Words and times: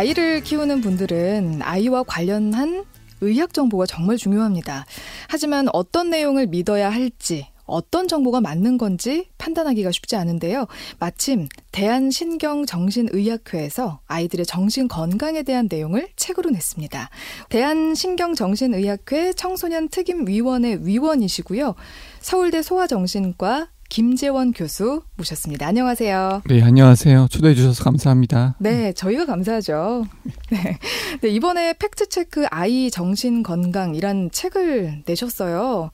아이를 0.00 0.40
키우는 0.40 0.80
분들은 0.80 1.60
아이와 1.60 2.04
관련한 2.04 2.86
의학 3.20 3.52
정보가 3.52 3.84
정말 3.84 4.16
중요합니다. 4.16 4.86
하지만 5.28 5.68
어떤 5.74 6.08
내용을 6.08 6.46
믿어야 6.46 6.88
할지, 6.88 7.48
어떤 7.66 8.08
정보가 8.08 8.40
맞는 8.40 8.78
건지 8.78 9.28
판단하기가 9.36 9.92
쉽지 9.92 10.16
않은데요. 10.16 10.68
마침 10.98 11.48
대한신경정신의학회에서 11.72 14.00
아이들의 14.06 14.46
정신 14.46 14.88
건강에 14.88 15.42
대한 15.42 15.68
내용을 15.70 16.08
책으로 16.16 16.48
냈습니다. 16.48 17.10
대한신경정신의학회 17.50 19.34
청소년 19.34 19.90
특임위원회 19.90 20.78
위원이시고요. 20.80 21.74
서울대 22.20 22.62
소아정신과 22.62 23.68
김재원 23.90 24.52
교수 24.52 25.02
모셨습니다. 25.16 25.66
안녕하세요. 25.66 26.42
네, 26.46 26.62
안녕하세요. 26.62 27.26
초대해 27.28 27.54
주셔서 27.56 27.82
감사합니다. 27.82 28.54
네, 28.60 28.92
저희가 28.92 29.26
감사하죠. 29.26 30.06
네. 30.50 30.78
네, 31.20 31.28
이번에 31.28 31.74
팩트체크 31.74 32.46
아이 32.50 32.88
정신 32.92 33.42
건강이란 33.42 34.30
책을 34.30 35.02
내셨어요. 35.06 35.90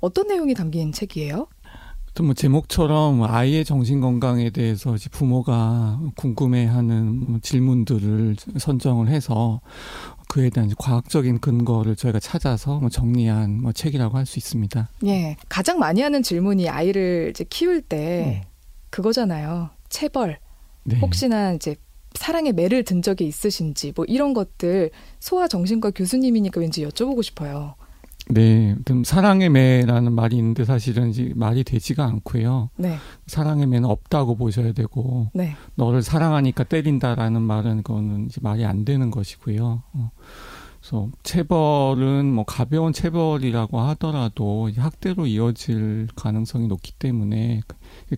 어떤 0.00 0.26
내용이 0.26 0.54
담긴 0.54 0.90
책이에요? 0.90 1.46
뭐 2.22 2.34
제목처럼 2.34 3.22
아이의 3.22 3.64
정신 3.64 4.00
건강에 4.00 4.50
대해서 4.50 4.96
부모가 5.10 6.00
궁금해하는 6.16 7.40
질문들을 7.42 8.36
선정을 8.58 9.08
해서 9.08 9.60
그에 10.36 10.50
대한 10.50 10.70
과학적인 10.76 11.40
근거를 11.40 11.96
저희가 11.96 12.20
찾아서 12.20 12.78
뭐 12.78 12.90
정리한 12.90 13.62
뭐 13.62 13.72
책이라고 13.72 14.18
할 14.18 14.26
수 14.26 14.38
있습니다. 14.38 14.90
예, 15.06 15.36
가장 15.48 15.78
많이 15.78 16.02
하는 16.02 16.22
질문이 16.22 16.68
아이를 16.68 17.28
이제 17.30 17.44
키울 17.48 17.80
때 17.80 18.42
음. 18.44 18.48
그거잖아요. 18.90 19.70
체벌. 19.88 20.38
네. 20.84 20.98
혹시나 20.98 21.52
이제 21.52 21.76
사랑의 22.14 22.52
매를 22.52 22.84
든 22.84 23.00
적이 23.00 23.26
있으신지 23.28 23.94
뭐 23.96 24.04
이런 24.06 24.34
것들 24.34 24.90
소아 25.20 25.48
정신과 25.48 25.92
교수님이니까 25.92 26.60
왠지 26.60 26.84
여쭤보고 26.84 27.22
싶어요. 27.22 27.76
네, 28.28 28.74
좀 28.84 29.04
사랑의 29.04 29.50
매라는 29.50 30.12
말이 30.12 30.36
있는데 30.36 30.64
사실은 30.64 31.10
이제 31.10 31.32
말이 31.36 31.62
되지가 31.62 32.04
않고요. 32.04 32.70
네. 32.76 32.96
사랑의 33.26 33.66
매는 33.66 33.88
없다고 33.88 34.36
보셔야 34.36 34.72
되고, 34.72 35.28
네. 35.32 35.54
너를 35.76 36.02
사랑하니까 36.02 36.64
때린다라는 36.64 37.40
말은 37.42 37.82
그거는 37.84 38.26
이제 38.26 38.40
말이 38.42 38.64
안 38.64 38.84
되는 38.84 39.10
것이고요. 39.10 39.82
어. 39.92 40.10
그래서 40.80 41.08
체벌은 41.24 42.32
뭐 42.32 42.44
가벼운 42.44 42.92
체벌이라고 42.92 43.80
하더라도 43.80 44.70
학대로 44.76 45.26
이어질 45.26 46.06
가능성이 46.14 46.68
높기 46.68 46.92
때문에 46.92 47.60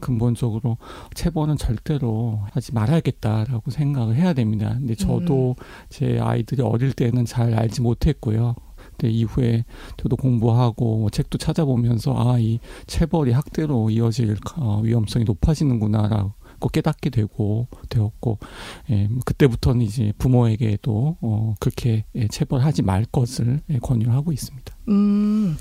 근본적으로 0.01 0.77
체벌은 1.15 1.57
절대로 1.57 2.43
하지 2.53 2.75
말아야겠다라고 2.75 3.71
생각을 3.71 4.17
해야 4.17 4.35
됩니다. 4.35 4.75
근데 4.75 4.95
저도 4.95 5.57
음. 5.59 5.65
제 5.89 6.19
아이들이 6.19 6.61
어릴 6.61 6.93
때는 6.93 7.25
잘 7.25 7.55
알지 7.55 7.81
못했고요. 7.81 8.55
때 8.99 9.09
이후에 9.09 9.65
저도 9.97 10.17
공부하고 10.17 10.99
뭐 10.99 11.11
책도 11.11 11.39
찾아보면서 11.39 12.15
아 12.17 12.39
이 12.39 12.61
체벌이 12.87 13.33
학대로 13.33 13.91
이어질 13.91 14.37
어, 14.57 14.81
위험성이 14.83 15.25
높아지는구나라고 15.25 16.69
깨닫게 16.73 17.11
되고 17.11 17.67
되었고 17.89 18.39
예, 18.91 19.09
그때부터는 19.25 19.83
이제 19.83 20.13
부모에게도 20.19 21.17
어, 21.21 21.55
그렇게 21.61 22.05
예, 22.15 22.29
체벌하지 22.29 22.83
말 22.83 23.05
것을 23.05 23.61
예, 23.71 23.79
권유를 23.79 24.13
하고 24.13 24.33
있습니다. 24.33 24.75
음. 24.89 25.57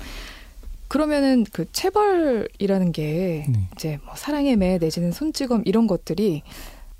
그러면은 0.88 1.44
그 1.52 1.70
체벌이라는 1.70 2.92
게 2.92 3.44
네. 3.48 3.68
이제 3.74 3.98
뭐 4.06 4.14
사랑의 4.16 4.56
매 4.56 4.78
내지는 4.78 5.12
손찌검 5.12 5.62
이런 5.66 5.86
것들이 5.86 6.42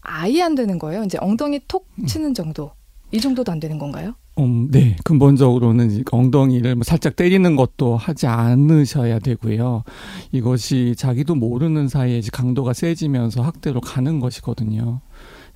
아예 0.03 0.43
안 0.43 0.55
되는 0.55 0.79
거예요. 0.79 1.05
이제 1.05 1.17
엉덩이 1.21 1.61
톡 1.67 1.87
음. 1.99 2.07
치는 2.07 2.35
정도 2.35 2.73
이 3.11 3.21
정도도 3.21 3.51
안 3.51 3.61
되는 3.61 3.79
건가요? 3.79 4.15
음, 4.39 4.71
네. 4.71 4.97
근본적으로는 5.05 6.05
엉덩이를 6.11 6.77
뭐 6.77 6.85
살짝 6.85 7.17
때리는 7.17 7.57
것도 7.57 7.97
하지 7.97 8.27
않으셔야 8.27 9.19
되고요. 9.19 9.83
이것이 10.33 10.95
자기도 10.97 11.35
모르는 11.35 11.89
사이에 11.89 12.21
강도가 12.33 12.73
세지면서 12.73 13.43
학대로 13.43 13.81
가는 13.81 14.21
것이거든요. 14.21 15.01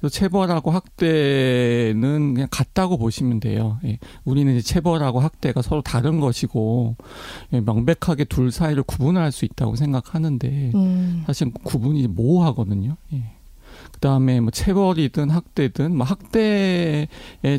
그래서 0.03 0.15
체벌하고 0.15 0.73
학대는 0.73 2.35
그냥 2.35 2.49
같다고 2.51 2.99
보시면 2.99 3.39
돼요. 3.39 3.79
예. 3.85 4.01
우리는 4.25 4.53
이제 4.57 4.75
체벌하고 4.75 5.21
학대가 5.21 5.63
서로 5.63 5.81
다른 5.81 6.19
것이고 6.19 6.97
예, 7.53 7.61
명백하게 7.61 8.25
둘 8.25 8.51
사이를 8.51 8.83
구분할 8.83 9.31
수 9.31 9.45
있다고 9.45 9.77
생각하는데 9.77 10.73
음. 10.75 11.23
사실 11.25 11.53
구분이 11.53 12.09
모호하거든요. 12.09 12.97
예. 13.13 13.23
그다음에 14.03 14.41
뭐 14.41 14.51
체벌이든 14.51 15.31
학대든 15.31 15.97
뭐 15.97 16.05
학대의 16.05 17.07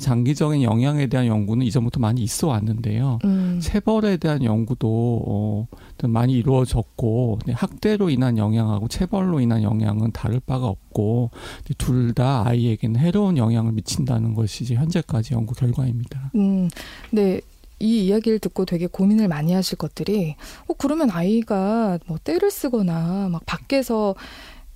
장기적인 0.02 0.62
영향에 0.62 1.08
대한 1.08 1.26
연구는 1.26 1.66
이전부터 1.66 2.02
많이 2.02 2.22
있어 2.22 2.50
왔는데요. 2.50 3.20
음. 3.24 3.60
체벌에 3.62 4.18
대한 4.18 4.44
연구도 4.44 5.24
어 5.26 5.68
많이 6.04 6.34
이루어졌고 6.34 7.40
학대로 7.54 8.10
인한 8.10 8.38
영향하고 8.38 8.90
체벌로 8.90 9.40
인한 9.40 9.64
영향은 9.64 10.12
다를 10.12 10.42
바가 10.42 10.68
없고 10.68 11.32
둘 11.78 12.14
다 12.14 12.46
아이에게는 12.46 13.00
해로운 13.00 13.38
영향을 13.38 13.72
미친다는 13.72 14.36
것이 14.36 14.66
이제 14.66 14.76
현재까지 14.76 15.34
연구 15.34 15.56
결과입니다. 15.56 16.32
음. 16.36 16.70
네. 17.12 17.40
이 17.80 18.06
이야기를 18.06 18.40
듣고 18.40 18.66
되게 18.66 18.88
고민을 18.88 19.28
많이 19.28 19.52
하실 19.52 19.78
것들이, 19.78 20.36
어, 20.68 20.74
그러면 20.78 21.10
아이가 21.10 22.00
뭐 22.06 22.18
때를 22.24 22.50
쓰거나 22.50 23.28
막 23.30 23.46
밖에서 23.46 24.16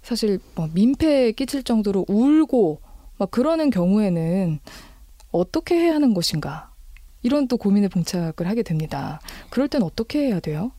사실 0.07 0.40
뭐 0.56 0.69
민폐에 0.73 1.34
끼칠 1.34 1.63
정도로 1.63 2.06
울고 2.07 2.79
막 3.18 3.29
그러는 3.29 3.69
경우에는 3.69 4.59
어떻게 5.34 5.75
해야 5.75 5.95
하는 5.95 6.13
것인가 6.13 6.72
이런 7.23 7.50
또 7.50 7.57
고민에 7.57 7.90
봉착을 7.90 8.34
하게 8.45 8.63
됩니다. 8.63 9.19
그럴 9.50 9.68
땐 9.68 9.84
어떻게 9.84 10.28
해야 10.28 10.40
돼요? 10.40 10.72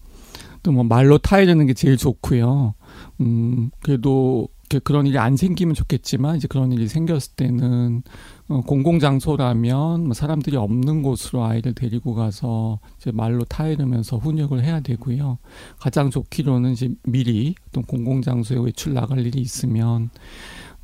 또 0.63 0.73
뭐 0.73 0.83
말로 0.83 1.19
타이르는 1.19 1.67
게 1.67 1.75
제일 1.75 1.99
좋고요. 1.99 2.73
음 3.21 3.71
그래도 3.83 4.49
그런 4.83 5.07
일이 5.07 5.19
안 5.19 5.37
생기면 5.37 5.75
좋겠지만 5.75 6.37
이제 6.37 6.49
그런 6.49 6.73
일이 6.73 6.89
생겼을 6.89 7.33
때는 7.37 8.03
어, 8.49 8.61
공공 8.63 8.99
장소라면 8.99 10.05
뭐 10.05 10.15
사람들이 10.15 10.57
없는 10.57 11.03
곳으로 11.03 11.45
아이를 11.45 11.75
데리고 11.75 12.15
가서 12.15 12.79
이제 12.99 13.13
말로 13.13 13.45
타이르면서 13.45 14.17
훈육을 14.19 14.65
해야 14.65 14.81
되고요. 14.81 15.39
가장 15.79 16.11
좋기로는 16.11 16.73
이제 16.73 16.91
미리 17.05 17.55
어떤 17.69 17.85
공공 17.85 18.23
장소에 18.23 18.59
외출 18.59 18.95
나갈 18.95 19.25
일이 19.25 19.41
있으면 19.41 20.11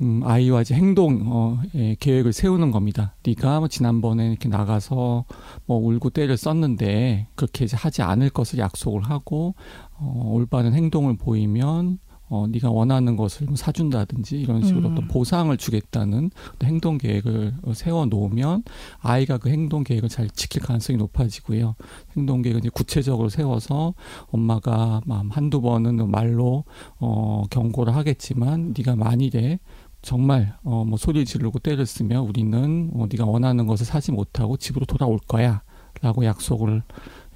음, 0.01 0.23
아이와 0.25 0.63
이제 0.63 0.75
행동 0.75 1.23
어, 1.27 1.63
예, 1.75 1.97
계획을 1.99 2.33
세우는 2.33 2.71
겁니다. 2.73 3.15
네가 3.25 3.61
뭐 3.61 3.69
지난번에 3.69 4.29
이렇게 4.29 4.49
나가서 4.49 5.25
뭐 5.67 5.79
울고 5.79 6.11
때를 6.11 6.37
썼는데 6.37 7.29
그렇게 7.37 7.65
이제 7.65 7.77
하지 7.77 8.03
않을 8.03 8.31
것을 8.31 8.59
약속을 8.59 9.03
하고 9.03 9.55
어, 9.93 10.23
올바른 10.27 10.75
행동을 10.75 11.17
보이면 11.17 11.99
어, 12.29 12.47
네가 12.49 12.71
원하는 12.71 13.17
것을 13.17 13.47
뭐 13.47 13.57
사준다든지 13.57 14.41
이런 14.41 14.63
식으로 14.63 14.89
음. 14.89 14.93
어떤 14.93 15.09
보상을 15.09 15.55
주겠다는 15.57 16.31
행동 16.63 16.99
계획을 16.99 17.55
세워 17.75 18.07
놓으면 18.07 18.65
아이가 19.01 19.39
그 19.39 19.51
행동 19.51 19.85
계획을 19.85 20.09
잘 20.09 20.29
지킬 20.31 20.63
가능성이 20.63 20.97
높아지고요. 20.99 21.75
행동 22.17 22.43
계획을 22.43 22.61
이제 22.61 22.71
구체적으로 22.73 23.29
세워서 23.29 23.95
엄마가 24.29 25.03
한두 25.31 25.61
번은 25.61 26.11
말로 26.11 26.65
어, 26.99 27.45
경고를 27.51 27.95
하겠지만 27.95 28.75
네가 28.77 28.97
만일에 28.97 29.59
정말 30.05 30.55
어, 30.63 30.85
뭐 30.85 30.99
소리 30.99 31.25
지르고 31.25 31.59
때를 31.59 31.87
쓰면 31.87 32.25
우리는 32.25 32.91
어, 32.95 33.07
네가 33.11 33.25
원하는 33.25 33.67
것을 33.67 33.87
사지 33.87 34.13
못하고 34.13 34.57
집으로 34.57 34.85
돌아올 34.87 35.19
거야 35.27 35.63
라고 36.01 36.25
약속을 36.25 36.83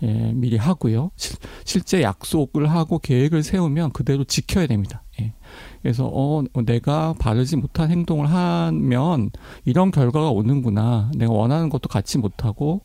예, 0.02 0.32
미리 0.34 0.56
하고요. 0.56 1.10
실, 1.16 1.36
실제 1.64 2.02
약속을 2.02 2.70
하고 2.70 2.98
계획을 2.98 3.42
세우면 3.42 3.92
그대로 3.92 4.24
지켜야 4.24 4.66
됩니다. 4.66 5.02
예. 5.20 5.34
그래서 5.82 6.10
어 6.12 6.42
내가 6.64 7.14
바르지 7.18 7.56
못한 7.56 7.90
행동을 7.90 8.30
하면 8.30 9.30
이런 9.64 9.90
결과가 9.90 10.30
오는구나. 10.30 11.10
내가 11.16 11.32
원하는 11.32 11.68
것도 11.68 11.88
갖지 11.88 12.18
못하고 12.18 12.82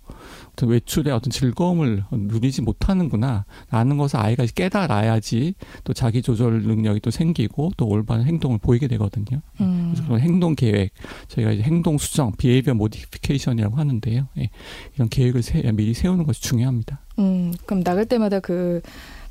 어떤 0.54 0.70
외출의 0.70 1.14
어떤 1.14 1.32
즐거움을 1.32 2.04
누리지 2.12 2.62
못하는구나. 2.62 3.46
라는 3.72 3.98
것을 3.98 4.20
아이가 4.20 4.46
깨달아야지 4.46 5.56
또 5.84 5.94
자기 5.94 6.22
조절 6.22 6.62
능력이 6.64 7.00
또 7.00 7.12
생기고 7.12 7.72
또 7.78 7.88
올바른 7.88 8.26
행동을 8.26 8.60
보이게 8.60 8.88
되거든요. 8.88 9.42
음. 9.62 9.92
그래서 9.92 10.06
그런 10.08 10.20
행동 10.22 10.56
계획, 10.56 10.92
저희가 11.28 11.52
이제 11.52 11.64
행동 11.64 11.98
수정, 11.98 12.32
behavior 12.34 12.76
modification이라고 12.76 13.76
하는데요. 13.76 14.28
예. 14.38 14.50
이런 14.96 15.10
계획을 15.10 15.42
세, 15.42 15.62
미리 15.72 15.94
세우는 15.94 16.26
것이 16.26 16.42
중요합니다. 16.42 17.00
음, 17.20 17.54
그럼 17.66 17.84
나갈 17.84 18.06
때마다 18.06 18.40
그 18.40 18.82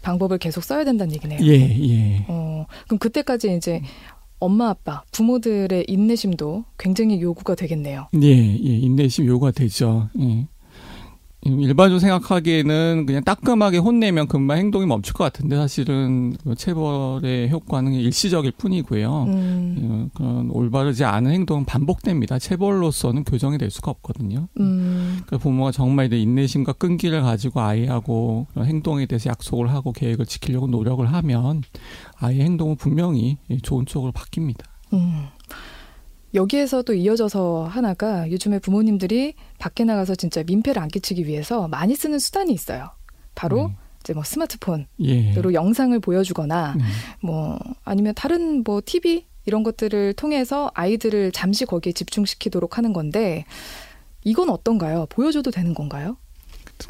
방법을 0.03 0.39
계속 0.39 0.63
써야 0.65 0.85
된다는 0.85 1.15
얘기네요. 1.15 1.41
예, 1.43 1.89
예. 1.89 2.25
어, 2.29 2.67
그럼 2.87 2.99
그때까지 2.99 3.55
이제 3.57 3.81
엄마 4.39 4.71
아빠 4.71 5.05
부모들의 5.13 5.85
인내심도 5.87 6.65
굉장히 6.77 7.23
요구가 7.23 7.55
되겠네요. 7.55 8.09
예, 8.21 8.29
예, 8.29 8.59
인내심 8.79 9.27
요구가 9.27 9.53
되죠. 9.53 10.09
예. 10.21 10.47
일반적으로 11.45 11.99
생각하기에는 11.99 13.05
그냥 13.07 13.25
따끔하게 13.25 13.79
혼내면 13.79 14.29
금방 14.29 14.59
행동이 14.59 14.87
멈출 14.87 15.13
것 15.15 15.25
같은데 15.25 15.57
사실은 15.57 16.37
그 16.45 16.55
체벌의 16.55 17.51
효과는 17.51 17.93
일시적일 17.95 18.53
뿐이고요. 18.53 19.25
음. 19.25 19.77
어, 19.83 20.09
그런 20.15 20.51
올바르지 20.51 21.05
않은 21.05 21.33
행동은 21.33 21.65
반복됩니다. 21.65 22.39
체벌로서는 22.39 23.25
교정이 23.25 23.59
될 23.59 23.71
수가 23.71 23.91
없거든요. 23.91 24.49
음. 24.61 25.21
그러니까 25.27 25.39
부모가 25.39 25.73
정말 25.73 26.13
인내심과 26.13 26.75
끈기를 26.75 27.23
가지고 27.23 27.61
아이하고 27.61 28.47
행동에 28.57 29.07
대해서 29.07 29.31
약속을 29.31 29.71
하고 29.71 29.93
계획을 29.93 30.27
지키려고 30.27 30.69
노력을 30.69 31.05
하면 31.05 31.63
아이의 32.19 32.43
행동은 32.43 32.77
분명히 32.77 33.39
좋은 33.63 33.87
쪽으로 33.87 34.13
바뀝니다. 34.13 34.65
음. 34.93 35.27
여기에서도 36.35 36.95
이어져서 36.95 37.65
하나가 37.65 38.31
요즘에 38.31 38.59
부모님들이 38.59 39.35
밖에 39.59 39.85
나가서 39.85 40.15
진짜 40.15 40.43
민폐를 40.45 40.81
안 40.81 40.89
끼치기 40.89 41.27
위해서 41.27 41.69
많이 41.69 41.95
쓰는 41.95 42.19
수단이 42.19 42.53
있어요. 42.53 42.91
바로 43.35 43.69
네. 43.69 43.77
이제 44.01 44.15
뭐 44.15 44.25
스마트폰으로 44.25 44.87
예. 45.05 45.35
영상을 45.53 45.99
보여주거나 46.01 46.75
네. 46.77 46.85
뭐 47.21 47.59
아니면 47.85 48.15
다른 48.15 48.63
뭐 48.65 48.81
TV 48.85 49.27
이런 49.45 49.63
것들을 49.63 50.15
통해서 50.15 50.71
아이들을 50.75 51.33
잠시 51.33 51.65
거기에 51.65 51.93
집중시키도록 51.93 52.79
하는 52.79 52.93
건데 52.93 53.45
이건 54.25 54.51
어떤가요? 54.51 55.07
보여줘도 55.09 55.51
되는 55.51 55.75
건가요? 55.75 56.17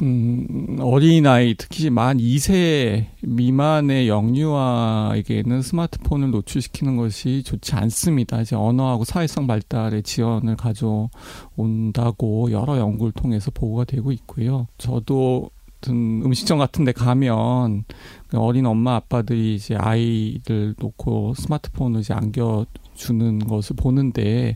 음, 0.01 0.77
어린아이, 0.79 1.55
특히 1.55 1.89
만 1.89 2.17
2세 2.17 3.05
미만의 3.21 4.07
영유아에게는 4.07 5.61
스마트폰을 5.61 6.31
노출시키는 6.31 6.97
것이 6.97 7.43
좋지 7.43 7.75
않습니다. 7.75 8.41
이제 8.41 8.55
언어하고 8.55 9.03
사회성 9.03 9.47
발달에 9.47 10.01
지원을 10.01 10.55
가져온다고 10.55 12.51
여러 12.51 12.77
연구를 12.77 13.11
통해서 13.11 13.51
보고가 13.51 13.85
되고 13.85 14.11
있고요. 14.11 14.67
저도 14.77 15.49
음식점 15.89 16.59
같은 16.59 16.85
데 16.85 16.91
가면 16.91 17.83
그 18.27 18.39
어린 18.39 18.65
엄마 18.65 18.95
아빠들이 18.95 19.55
이제 19.55 19.75
아이를 19.75 20.75
놓고 20.79 21.33
스마트폰을 21.35 21.99
이제 22.01 22.13
안겨주는 22.13 23.39
것을 23.39 23.75
보는데 23.75 24.55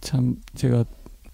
참 0.00 0.36
제가 0.54 0.84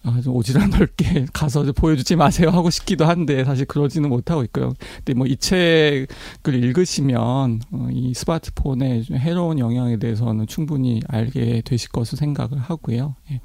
아, 0.07 0.21
좀 0.23 0.35
오지랖 0.35 0.71
넓게 0.71 1.27
가서 1.35 1.63
보여주지 1.73 2.17
마세요 2.17 2.49
하고 2.51 2.71
싶기도 2.71 3.05
한데 3.05 3.45
사실 3.45 3.67
그러지는 3.67 4.09
못하고 4.09 4.43
있고요. 4.43 4.73
근데 5.05 5.15
뭐 5.15 5.27
이 5.27 5.37
책을 5.37 6.07
읽으시면 6.55 7.61
어, 7.73 7.89
이 7.93 8.15
스마트폰의 8.15 9.05
해로운 9.13 9.59
영향에 9.59 9.99
대해서는 9.99 10.47
충분히 10.47 11.01
알게 11.09 11.63
되실 11.65 11.91
것을 11.91 12.17
생각을 12.17 12.59
하고요. 12.59 13.17
예. 13.31 13.41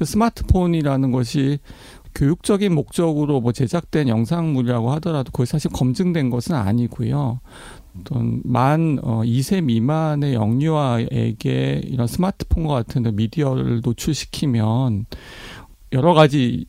스마트폰이라는 0.00 1.12
것이 1.12 1.58
교육적인 2.14 2.74
목적으로 2.74 3.40
뭐 3.40 3.52
제작된 3.52 4.08
영상물이라고 4.08 4.90
하더라도 4.92 5.30
그것이 5.30 5.52
사실 5.52 5.70
검증된 5.72 6.30
것은 6.30 6.54
아니고요. 6.54 7.40
어떤 8.00 8.40
만 8.44 8.98
어, 9.02 9.22
2세 9.24 9.62
미만의 9.62 10.34
영유아에게 10.34 11.82
이런 11.84 12.06
스마트폰과 12.06 12.74
같은 12.74 13.04
미디어를 13.14 13.80
노출시키면 13.84 15.06
여러 15.92 16.14
가지 16.14 16.64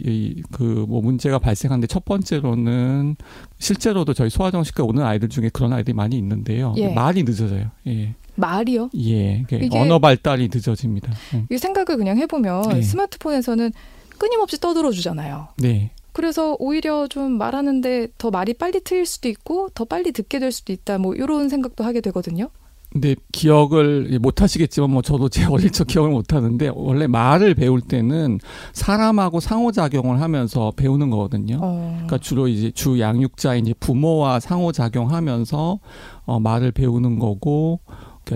그 0.52 0.86
뭐 0.88 1.02
문제가 1.02 1.40
발생하는데 1.40 1.88
첫 1.88 2.06
번째로는 2.06 3.16
실제로도 3.58 4.14
저희 4.14 4.30
소아정신과 4.30 4.84
오는 4.84 5.04
아이들 5.04 5.30
중에 5.30 5.50
그런 5.52 5.74
아이들이 5.74 5.94
많이 5.94 6.18
있는데요. 6.18 6.74
예. 6.78 6.90
말이 6.94 7.24
늦어져요. 7.24 7.72
예. 7.88 8.16
말이요? 8.36 8.90
예. 8.98 9.46
언어 9.74 10.00
발달이 10.00 10.50
늦어집니다. 10.52 11.12
이 11.52 11.58
생각을 11.58 11.98
그냥 11.98 12.18
해보면 12.18 12.78
예. 12.78 12.82
스마트폰에서는 12.82 13.72
끊임없이 14.18 14.60
떠들어 14.60 14.92
주잖아요. 14.92 15.50
네. 15.58 15.92
그래서 16.14 16.56
오히려 16.60 17.08
좀 17.08 17.34
말하는데 17.38 18.08
더 18.18 18.32
말이 18.32 18.54
빨리 18.54 18.80
트일 18.82 19.06
수도 19.06 19.30
있고 19.30 19.70
더 19.74 19.86
빨리 19.86 20.12
듣게 20.12 20.40
될 20.40 20.52
수도 20.52 20.74
있다. 20.74 20.98
뭐 20.98 21.14
이런 21.14 21.50
생각도 21.50 21.84
하게 21.84 22.02
되거든요. 22.02 22.50
근데 22.92 23.16
기억을 23.32 24.18
못 24.20 24.42
하시겠지만 24.42 24.90
뭐 24.90 25.02
저도 25.04 25.30
제 25.30 25.46
어릴 25.46 25.72
적 25.72 25.86
기억을 25.86 26.10
못 26.10 26.34
하는데 26.34 26.72
원래 26.74 27.06
말을 27.06 27.54
배울 27.54 27.82
때는 27.82 28.40
사람하고 28.74 29.40
상호작용을 29.40 30.22
하면서 30.22 30.72
배우는 30.76 31.12
거거든요. 31.12 31.60
어. 31.62 31.92
그러니까 31.94 32.18
주로 32.18 32.48
이제 32.48 32.72
주 32.72 33.00
양육자인 33.00 33.66
이제 33.68 33.74
부모와 33.80 34.40
상호작용하면서 34.40 35.80
어 36.26 36.40
말을 36.40 36.72
배우는 36.72 37.20
거고 37.20 37.80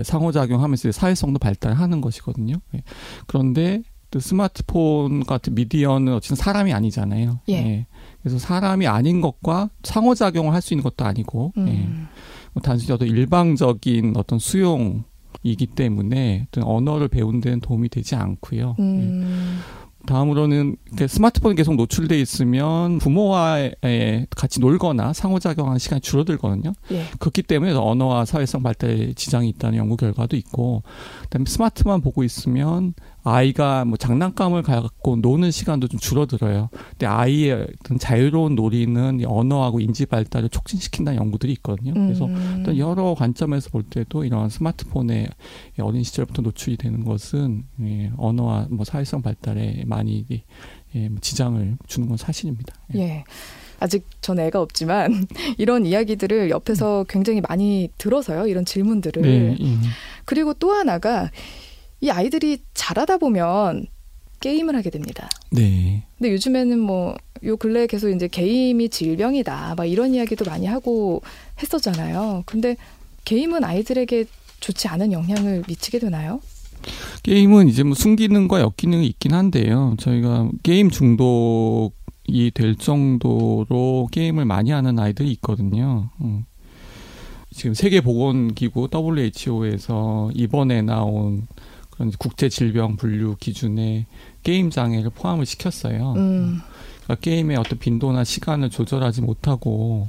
상호작용하면서 0.02 0.92
사회성도 0.92 1.38
발달하는 1.38 2.00
것이거든요. 2.00 2.56
예. 2.74 2.82
그런데 3.26 3.82
또 4.10 4.20
스마트폰 4.20 5.24
같은 5.24 5.54
미디어는 5.54 6.14
어쨌든 6.14 6.36
사람이 6.36 6.72
아니잖아요. 6.72 7.40
예. 7.48 7.52
예. 7.54 7.86
그래서 8.20 8.38
사람이 8.38 8.86
아닌 8.86 9.20
것과 9.20 9.70
상호작용을 9.82 10.52
할 10.54 10.62
수 10.62 10.74
있는 10.74 10.82
것도 10.84 11.04
아니고 11.04 11.52
음. 11.58 11.68
예. 11.68 11.88
뭐 12.54 12.62
단순히 12.62 12.92
어떤 12.92 13.08
일방적인 13.08 14.14
어떤 14.16 14.38
수용 14.38 15.04
이기 15.42 15.66
때문에 15.66 16.46
어떤 16.48 16.64
언어를 16.64 17.08
배운 17.08 17.40
데는 17.40 17.60
도움이 17.60 17.90
되지 17.90 18.14
않고요. 18.14 18.76
음. 18.78 19.58
예. 19.60 19.84
다음으로는 20.06 20.76
스마트폰이 21.08 21.54
계속 21.54 21.76
노출돼 21.76 22.20
있으면 22.20 22.98
부모와 22.98 23.70
같이 24.36 24.60
놀거나 24.60 25.14
상호작용하는 25.14 25.78
시간이 25.78 26.02
줄어들거든요. 26.02 26.74
예. 26.92 27.04
그렇기 27.18 27.42
때문에 27.42 27.72
언어와 27.72 28.26
사회성 28.26 28.62
발달에 28.62 29.14
지장이 29.14 29.48
있다는 29.48 29.78
연구 29.78 29.96
결과도 29.96 30.36
있고, 30.36 30.82
그다음에 31.22 31.46
스마트만 31.46 32.02
보고 32.02 32.22
있으면 32.22 32.92
아이가 33.24 33.86
뭐 33.86 33.96
장난감을 33.96 34.62
갖고 34.62 35.16
노는 35.16 35.50
시간도 35.50 35.88
좀 35.88 35.98
줄어들어요. 35.98 36.68
근데 36.90 37.06
아이의 37.06 37.66
어떤 37.80 37.98
자유로운 37.98 38.54
놀이는 38.54 39.22
언어하고 39.26 39.80
인지 39.80 40.04
발달을 40.04 40.50
촉진시킨다는 40.50 41.18
연구들이 41.18 41.52
있거든요. 41.54 41.94
그래서 41.94 42.26
음. 42.26 42.58
어떤 42.60 42.76
여러 42.76 43.14
관점에서 43.14 43.70
볼 43.70 43.82
때도 43.82 44.24
이런 44.24 44.50
스마트폰에 44.50 45.28
어린 45.80 46.02
시절부터 46.04 46.42
노출이 46.42 46.76
되는 46.76 47.02
것은 47.04 47.64
예, 47.80 48.12
언어와 48.18 48.68
뭐 48.70 48.84
사회성 48.84 49.22
발달에 49.22 49.84
많이 49.86 50.26
예, 50.94 51.08
뭐 51.08 51.18
지장을 51.20 51.78
주는 51.86 52.08
건 52.08 52.18
사실입니다. 52.18 52.74
예. 52.94 53.00
예. 53.00 53.24
아직 53.80 54.06
전 54.20 54.38
애가 54.38 54.60
없지만 54.60 55.26
이런 55.58 55.84
이야기들을 55.86 56.50
옆에서 56.50 57.04
굉장히 57.08 57.40
많이 57.40 57.90
들어서요. 57.98 58.46
이런 58.46 58.64
질문들을. 58.64 59.22
네, 59.22 59.56
예. 59.58 59.76
그리고 60.24 60.54
또 60.54 60.72
하나가 60.72 61.30
이 62.04 62.10
아이들이 62.10 62.58
자라다 62.74 63.18
보면 63.18 63.86
게임을 64.40 64.76
하게 64.76 64.90
됩니다. 64.90 65.28
네. 65.50 66.04
근데 66.18 66.32
요즘에는 66.32 66.78
뭐 66.78 67.16
요 67.44 67.56
근래 67.56 67.86
계속 67.86 68.10
이제 68.10 68.26
게임이 68.26 68.88
질병이다. 68.88 69.74
막 69.76 69.84
이런 69.84 70.14
이야기도 70.14 70.44
많이 70.46 70.66
하고 70.66 71.22
했었잖아요. 71.62 72.44
근데 72.46 72.76
게임은 73.24 73.64
아이들에게 73.64 74.24
좋지 74.60 74.88
않은 74.88 75.12
영향을 75.12 75.62
미치게 75.68 75.98
되나요? 75.98 76.40
게임은 77.22 77.68
이제 77.68 77.82
뭐 77.82 77.94
순기능과 77.94 78.60
역기능이 78.60 79.06
있긴 79.06 79.34
한데요. 79.34 79.94
저희가 79.98 80.50
게임 80.62 80.90
중독이 80.90 82.50
될 82.54 82.76
정도로 82.76 84.08
게임을 84.10 84.44
많이 84.46 84.70
하는 84.70 84.98
아이들이 84.98 85.30
있거든요. 85.32 86.10
음. 86.22 86.44
지금 87.50 87.74
세계보건기구 87.74 88.88
WHO에서 88.92 90.30
이번에 90.34 90.82
나온 90.82 91.46
그런 91.94 92.12
국제 92.18 92.48
질병 92.48 92.96
분류 92.96 93.36
기준에 93.38 94.06
게임 94.42 94.70
장애를 94.70 95.10
포함을 95.10 95.46
시켰어요. 95.46 96.14
음. 96.16 96.60
그러니까 97.04 97.20
게임의 97.20 97.56
어떤 97.56 97.78
빈도나 97.78 98.24
시간을 98.24 98.70
조절하지 98.70 99.22
못하고 99.22 100.08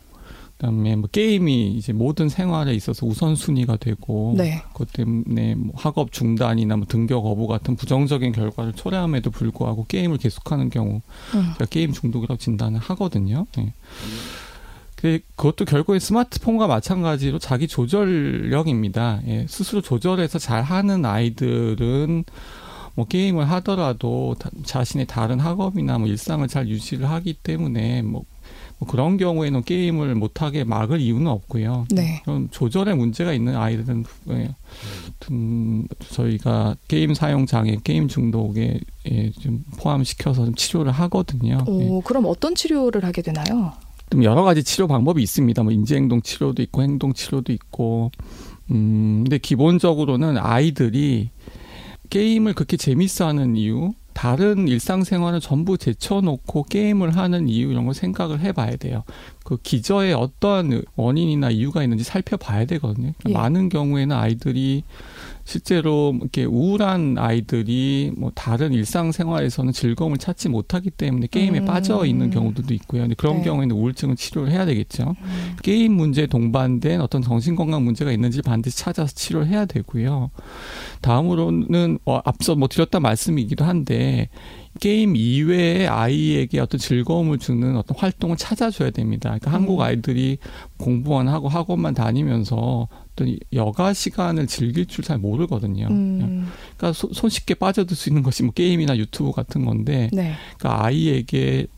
그다음에 0.57 0.95
뭐 0.95 1.09
게임이 1.11 1.73
이제 1.73 1.91
모든 1.91 2.29
생활에 2.29 2.73
있어서 2.73 3.05
우선순위가 3.05 3.75
되고 3.77 4.33
네. 4.37 4.63
그것 4.71 4.91
때문에 4.93 5.55
뭐 5.55 5.73
학업 5.75 6.11
중단이나 6.11 6.77
뭐 6.77 6.85
등교 6.87 7.21
거부 7.21 7.47
같은 7.47 7.75
부정적인 7.75 8.31
결과를 8.31 8.73
초래함에도 8.73 9.31
불구하고 9.31 9.85
게임을 9.85 10.17
계속하는 10.17 10.69
경우 10.69 11.01
음. 11.33 11.53
제가 11.57 11.65
게임 11.69 11.91
중독이라고 11.91 12.37
진단을 12.37 12.79
하거든요. 12.79 13.45
네. 13.57 13.73
그, 13.73 14.44
그것도 15.35 15.65
결국에 15.65 15.99
스마트폰과 15.99 16.67
마찬가지로 16.67 17.39
자기 17.39 17.67
조절력입니다. 17.67 19.21
예, 19.27 19.45
스스로 19.47 19.81
조절해서 19.81 20.39
잘 20.39 20.63
하는 20.63 21.05
아이들은 21.05 22.23
뭐 22.95 23.05
게임을 23.05 23.49
하더라도 23.51 24.35
다, 24.39 24.49
자신의 24.63 25.05
다른 25.07 25.39
학업이나 25.39 25.97
뭐 25.97 26.07
일상을 26.07 26.47
잘 26.47 26.67
유지를 26.69 27.09
하기 27.09 27.33
때문에 27.33 28.01
뭐, 28.01 28.23
뭐 28.79 28.87
그런 28.87 29.17
경우에는 29.17 29.63
게임을 29.63 30.15
못하게 30.15 30.63
막을 30.63 31.01
이유는 31.01 31.27
없고요. 31.27 31.87
네. 31.91 32.21
그럼 32.23 32.47
조절에 32.51 32.93
문제가 32.93 33.33
있는 33.33 33.57
아이들은 33.57 34.05
예, 34.29 34.55
음, 35.31 35.87
저희가 36.09 36.77
게임 36.87 37.13
사용 37.13 37.45
장애, 37.45 37.77
게임 37.83 38.07
중독에 38.07 38.79
예, 39.11 39.31
좀 39.31 39.63
포함시켜서 39.77 40.45
좀 40.45 40.55
치료를 40.55 40.91
하거든요. 40.93 41.57
오, 41.67 41.97
예. 41.97 42.01
그럼 42.05 42.25
어떤 42.27 42.55
치료를 42.55 43.03
하게 43.03 43.21
되나요? 43.21 43.73
좀 44.09 44.23
여러 44.23 44.43
가지 44.43 44.63
치료 44.63 44.87
방법이 44.87 45.21
있습니다. 45.21 45.63
뭐 45.63 45.71
인지행동 45.71 46.21
치료도 46.21 46.61
있고 46.63 46.81
행동 46.83 47.13
치료도 47.13 47.51
있고. 47.53 48.11
음, 48.71 49.23
근데 49.23 49.37
기본적으로는 49.37 50.37
아이들이 50.37 51.29
게임을 52.09 52.53
그렇게 52.53 52.77
재밌어 52.77 53.27
하는 53.27 53.55
이유, 53.55 53.93
다른 54.13 54.67
일상생활을 54.67 55.41
전부 55.41 55.77
제쳐놓고 55.77 56.63
게임을 56.63 57.17
하는 57.17 57.49
이유 57.49 57.71
이런 57.71 57.85
걸 57.85 57.93
생각을 57.93 58.39
해봐야 58.39 58.77
돼요. 58.77 59.03
그 59.43 59.57
기저에 59.57 60.13
어떠한 60.13 60.83
원인이나 60.95 61.49
이유가 61.49 61.83
있는지 61.83 62.03
살펴봐야 62.03 62.65
되거든요. 62.65 63.11
예. 63.27 63.33
많은 63.33 63.69
경우에는 63.69 64.15
아이들이 64.15 64.83
실제로 65.45 66.15
이렇게 66.19 66.43
우울한 66.43 67.17
아이들이 67.19 68.11
뭐 68.17 68.31
다른 68.33 68.73
일상생활에서는 68.73 69.71
즐거움을 69.73 70.17
찾지 70.17 70.49
못하기 70.49 70.89
때문에 70.89 71.27
게임에 71.29 71.59
음. 71.59 71.65
빠져 71.65 72.03
있는 72.05 72.31
경우들도 72.31 72.73
있고요. 72.73 73.03
근데 73.03 73.15
그런 73.15 73.37
네. 73.37 73.43
경우에는 73.43 73.75
우울증을 73.75 74.15
치료를 74.15 74.51
해야 74.51 74.65
되겠죠. 74.65 75.15
음. 75.21 75.55
게임 75.61 75.93
문제에 75.93 76.25
동반된 76.25 76.99
어떤 76.99 77.21
정신건강 77.21 77.85
문제가 77.85 78.11
있는지 78.11 78.41
반드시 78.41 78.77
찾아서 78.79 79.13
치료를 79.13 79.47
해야 79.47 79.65
되고요. 79.65 80.31
다음으로는 81.01 81.99
어, 82.05 82.19
앞서 82.25 82.55
뭐 82.55 82.67
드렸던 82.67 83.03
말씀이기도 83.03 83.63
한데 83.65 84.29
게임 84.79 85.15
이외에 85.15 85.87
아이에게 85.87 86.59
어떤 86.59 86.79
즐거움을 86.79 87.37
주는 87.39 87.77
어떤 87.77 87.97
활동을 87.97 88.35
찾아줘야 88.37 88.89
됩니다. 88.91 89.29
그러니까 89.29 89.51
음. 89.51 89.53
한국 89.53 89.81
아이들이 89.81 90.37
공부만 90.77 91.27
하고 91.29 91.47
학원만 91.47 91.93
다니면서 91.93 92.87
어떤 93.13 93.37
여가 93.53 93.93
시간을 93.93 94.47
즐길 94.47 94.85
줄 94.85 95.05
잘 95.05 95.17
모르거든요. 95.17 95.87
음. 95.89 96.47
그러니까 96.77 96.91
소- 96.93 97.13
손쉽게 97.13 97.53
빠져들 97.55 97.95
수 97.95 98.09
있는 98.09 98.21
것이 98.23 98.43
뭐 98.43 98.51
게임이나 98.53 98.97
유튜브 98.97 99.31
같은 99.31 99.65
건데 99.65 100.09
네. 100.11 100.33
그러니까 100.57 100.83
아이에게 100.85 101.67
음, 101.69 101.74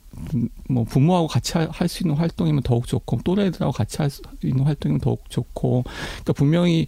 뭐 0.69 0.83
부모하고 0.83 1.27
같이 1.27 1.53
할 1.57 1.87
수 1.87 2.03
있는 2.03 2.15
활동이면 2.15 2.63
더욱 2.63 2.87
좋고 2.87 3.19
또래들하고 3.23 3.71
같이 3.71 3.97
할 3.97 4.09
수 4.09 4.21
있는 4.43 4.65
활동이면 4.65 4.99
더욱 4.99 5.29
좋고 5.29 5.83
그러니까 5.83 6.33
분명히 6.33 6.87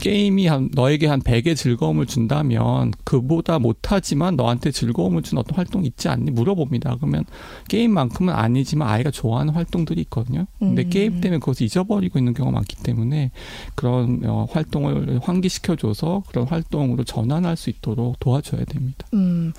게임이 0.00 0.46
한 0.46 0.70
너에게 0.72 1.06
한 1.06 1.20
100의 1.20 1.56
즐거움을 1.56 2.06
준다면 2.06 2.92
그보다 3.04 3.58
못하지만 3.58 4.36
너한테 4.36 4.70
즐거움을 4.70 5.22
준 5.22 5.38
어떤 5.38 5.56
활동이 5.56 5.86
있지 5.86 6.08
않니 6.08 6.30
물어봅니다. 6.30 6.96
그러면 6.96 7.24
게임만큼은 7.68 8.32
아니지만 8.32 8.88
아이가 8.88 9.10
좋아하는 9.10 9.54
활동들이 9.54 10.00
있거든요. 10.02 10.46
근데 10.58 10.82
음. 10.84 10.90
게임 10.90 11.20
때문에 11.20 11.38
그것을 11.38 11.66
잊어버리고 11.66 12.18
있는 12.18 12.34
경우가 12.34 12.54
많기 12.54 12.76
때문에 12.76 13.30
그런 13.74 14.22
어, 14.24 14.46
활동을 14.50 15.20
환기시켜줘서 15.22 16.22
그런 16.28 16.46
활동으로 16.46 17.04
전환할 17.04 17.56
수 17.56 17.70
있도록 17.70 18.18
도와줘야 18.20 18.64
됩니다. 18.64 19.06
음. 19.14 19.52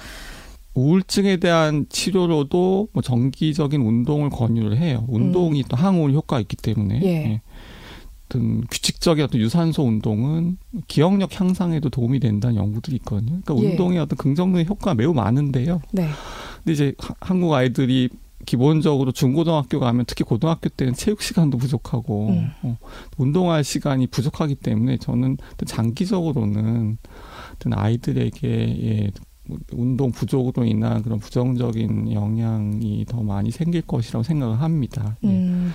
우울증에 0.78 1.38
대한 1.38 1.88
치료로도 1.90 2.90
뭐 2.94 3.02
정기적인 3.02 3.82
운동을 3.82 4.30
권유를 4.30 4.78
해요. 4.78 5.06
운동이 5.08 5.64
또 5.68 5.76
항우울 5.76 6.14
효과가 6.14 6.40
있기 6.42 6.56
때문에. 6.56 7.00
음. 7.00 7.04
예. 7.04 7.42
어떤 8.30 8.62
규칙적인 8.70 9.24
어떤 9.24 9.42
유산소 9.42 9.84
운동은 9.84 10.58
기억력 10.88 11.40
향상에도 11.40 11.90
도움이 11.90 12.20
된다는 12.20 12.58
연구들이 12.58 12.98
있거든요. 12.98 13.40
그러니까 13.44 13.56
예. 13.58 13.72
운동의 13.72 14.00
어떤 14.00 14.18
긍정적인 14.18 14.68
효과가 14.68 14.94
매우 14.94 15.14
많은데요. 15.14 15.82
네. 15.94 16.10
근데 16.58 16.74
이제 16.74 16.94
하- 17.00 17.16
한국 17.22 17.54
아이들이 17.54 18.10
기본적으로 18.46 19.12
중고등학교 19.12 19.80
가면 19.80 20.06
특히 20.06 20.24
고등학교 20.24 20.70
때는 20.70 20.94
체육 20.94 21.22
시간도 21.24 21.58
부족하고 21.58 22.30
음. 22.30 22.52
어, 22.62 22.78
운동할 23.18 23.64
시간이 23.64 24.08
부족하기 24.08 24.56
때문에 24.56 24.98
저는 24.98 25.38
또 25.58 25.66
장기적으로는 25.66 26.98
어떤 27.56 27.74
아이들에게 27.74 28.48
예, 28.48 29.12
운동 29.74 30.12
부족으로 30.12 30.66
인한 30.66 31.02
그런 31.04 31.20
부정적인 31.20 32.12
영향이 32.14 33.06
더 33.08 33.22
많이 33.24 33.52
생길 33.52 33.82
것이라고 33.82 34.24
생각을 34.24 34.62
합니다. 34.62 35.18
예. 35.24 35.28
음. 35.28 35.74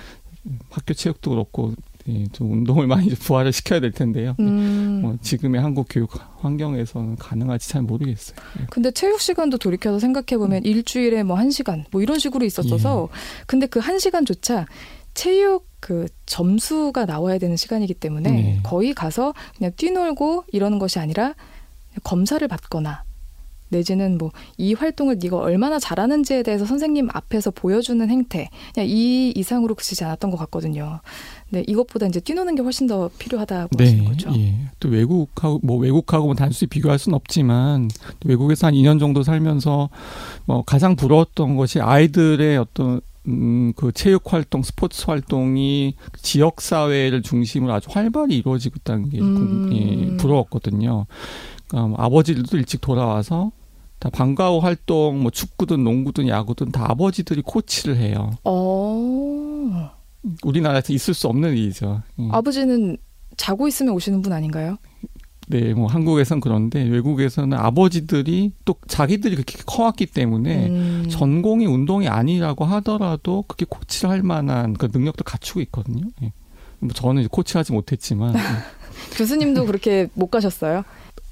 학교 0.69 0.93
체육도 0.93 1.29
그렇고 1.31 1.73
예, 2.09 2.27
좀 2.33 2.51
운동을 2.51 2.85
많이 2.87 3.07
좀 3.09 3.17
부활을 3.17 3.53
시켜야 3.53 3.79
될 3.79 3.91
텐데요. 3.91 4.35
음. 4.41 4.99
뭐 5.01 5.17
지금의 5.21 5.61
한국 5.61 5.87
교육 5.89 6.11
환경에서는 6.41 7.15
가능할지 7.15 7.69
잘 7.69 7.81
모르겠어요. 7.81 8.35
예. 8.59 8.65
근데 8.69 8.91
체육 8.91 9.21
시간도 9.21 9.57
돌이켜서 9.57 9.99
생각해 9.99 10.37
보면 10.37 10.63
일주일에 10.65 11.23
뭐 11.23 11.37
한 11.37 11.49
시간 11.49 11.85
뭐 11.91 12.01
이런 12.01 12.19
식으로 12.19 12.45
있었어서 12.45 13.09
근데 13.47 13.65
그 13.67 13.79
한 13.79 13.99
시간조차 13.99 14.65
체육 15.13 15.65
그 15.79 16.07
점수가 16.25 17.05
나와야 17.05 17.37
되는 17.37 17.55
시간이기 17.55 17.93
때문에 17.95 18.31
네. 18.31 18.59
거의 18.63 18.93
가서 18.93 19.33
그냥 19.57 19.71
뛰놀고 19.77 20.45
이러는 20.51 20.79
것이 20.79 20.99
아니라 20.99 21.35
검사를 22.03 22.45
받거나 22.47 23.03
내지는 23.73 24.17
뭐 24.17 24.31
이 24.57 24.73
활동을 24.73 25.17
네가 25.21 25.37
얼마나 25.37 25.79
잘하는지에 25.79 26.43
대해서 26.43 26.65
선생님 26.65 27.09
앞에서 27.11 27.51
보여주는 27.51 28.07
행태 28.09 28.49
그냥 28.73 28.89
이 28.89 29.31
이상으로 29.35 29.75
그치지 29.75 30.03
않았던 30.03 30.31
것 30.31 30.37
같거든요. 30.37 30.99
네 31.49 31.63
이것보다 31.67 32.07
이제 32.07 32.19
뛰노는 32.19 32.55
게 32.55 32.61
훨씬 32.61 32.87
더 32.87 33.09
필요하다고 33.19 33.69
하시는 33.77 34.05
거죠. 34.05 34.31
예. 34.35 34.55
또 34.79 34.89
외국하고 34.89 35.59
뭐 35.63 35.77
외국하고 35.77 36.27
뭐 36.27 36.35
단순히 36.35 36.69
비교할 36.69 36.99
수는 36.99 37.15
없지만 37.15 37.89
또 38.19 38.29
외국에서 38.29 38.67
한 38.67 38.73
2년 38.73 38.99
정도 38.99 39.23
살면서 39.23 39.89
뭐 40.45 40.63
가장 40.63 40.95
부러웠던 40.95 41.55
것이 41.55 41.79
아이들의 41.79 42.57
어떤 42.57 43.01
음, 43.27 43.71
그 43.75 43.91
체육 43.93 44.33
활동, 44.33 44.63
스포츠 44.63 45.05
활동이 45.05 45.95
지역 46.21 46.59
사회를 46.59 47.21
중심으로 47.21 47.73
아주 47.73 47.87
활발히 47.89 48.35
이루어지고 48.37 48.75
있다는 48.79 49.09
게 49.09 49.19
음. 49.19 49.69
예, 49.73 50.17
부러웠거든요. 50.17 51.05
그러니까 51.67 51.87
뭐 51.87 51.97
아버지들도 51.99 52.57
일찍 52.57 52.81
돌아와서 52.81 53.51
다 54.03 54.09
방과후 54.09 54.57
활동, 54.57 55.21
뭐 55.21 55.31
축구든 55.31 55.81
농구든 55.81 56.27
야구든 56.27 56.73
다 56.73 56.91
아버지들이 56.91 57.41
코치를 57.41 57.95
해요. 57.95 58.31
어 58.43 59.89
우리나라에서 60.43 60.91
있을 60.91 61.13
수 61.13 61.29
없는 61.29 61.55
일이죠. 61.55 62.01
예. 62.19 62.27
아버지는 62.33 62.97
자고 63.37 63.65
있으면 63.65 63.93
오시는 63.93 64.21
분 64.21 64.33
아닌가요? 64.33 64.77
네, 65.47 65.73
뭐 65.73 65.87
한국에선 65.87 66.41
그런데 66.41 66.83
외국에서는 66.83 67.57
아버지들이 67.57 68.51
또 68.65 68.75
자기들이 68.89 69.35
그렇게 69.35 69.57
커왔기 69.65 70.07
때문에 70.07 70.67
음. 70.67 71.05
전공이 71.09 71.65
운동이 71.65 72.09
아니라고 72.09 72.65
하더라도 72.65 73.45
그렇게 73.47 73.65
코치를 73.69 74.09
할 74.09 74.21
만한 74.21 74.73
그 74.73 74.89
능력도 74.91 75.23
갖추고 75.23 75.61
있거든요. 75.61 76.05
예. 76.23 76.33
뭐 76.79 76.89
저는 76.91 77.25
코치하지 77.29 77.71
못했지만 77.71 78.35
예. 78.35 78.39
교수님도 79.15 79.65
그렇게 79.65 80.09
못 80.13 80.27
가셨어요? 80.27 80.83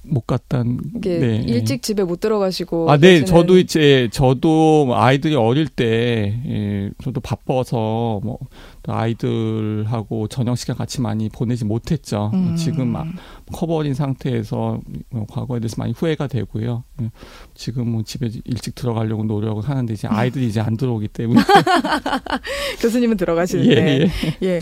못 0.03 0.25
갔단. 0.25 0.79
이게 0.98 1.20
네, 1.20 1.36
일찍 1.48 1.84
집에 1.84 2.03
못 2.03 2.20
들어가시고 2.20 2.89
아, 2.89 2.98
네, 2.98 3.24
저도 3.24 3.58
이제 3.60 4.10
저도 4.12 4.86
뭐 4.88 4.98
아이들이 4.98 5.36
어릴 5.36 5.67
때 5.67 6.41
예, 6.48 6.89
저도 7.03 7.22
바빠서 7.22 8.20
뭐 8.24 8.39
아이들하고 8.88 10.27
저녁 10.27 10.58
시간 10.58 10.75
같이 10.75 11.01
많이 11.01 11.29
보내지 11.29 11.65
못했죠. 11.65 12.31
음. 12.34 12.55
지금 12.55 12.96
아- 12.96 13.05
커버린 13.53 13.93
상태에서 13.93 14.79
뭐 15.10 15.25
과거에 15.29 15.60
대해서 15.60 15.75
많이 15.77 15.93
후회가 15.96 16.27
되고요. 16.27 16.84
예. 17.01 17.12
지금은 17.53 18.03
집에 18.05 18.29
일찍 18.46 18.74
들어가려고 18.75 19.24
노력을 19.24 19.62
하는데 19.67 19.93
이제 19.93 20.08
아이들이 20.08 20.48
이제 20.48 20.60
안 20.62 20.77
들어오기 20.77 21.10
때문에 21.10 21.41
교수님은 22.81 23.17
들어가시는데 23.17 23.75
예, 24.01 24.01
예. 24.01 24.38
예. 24.48 24.62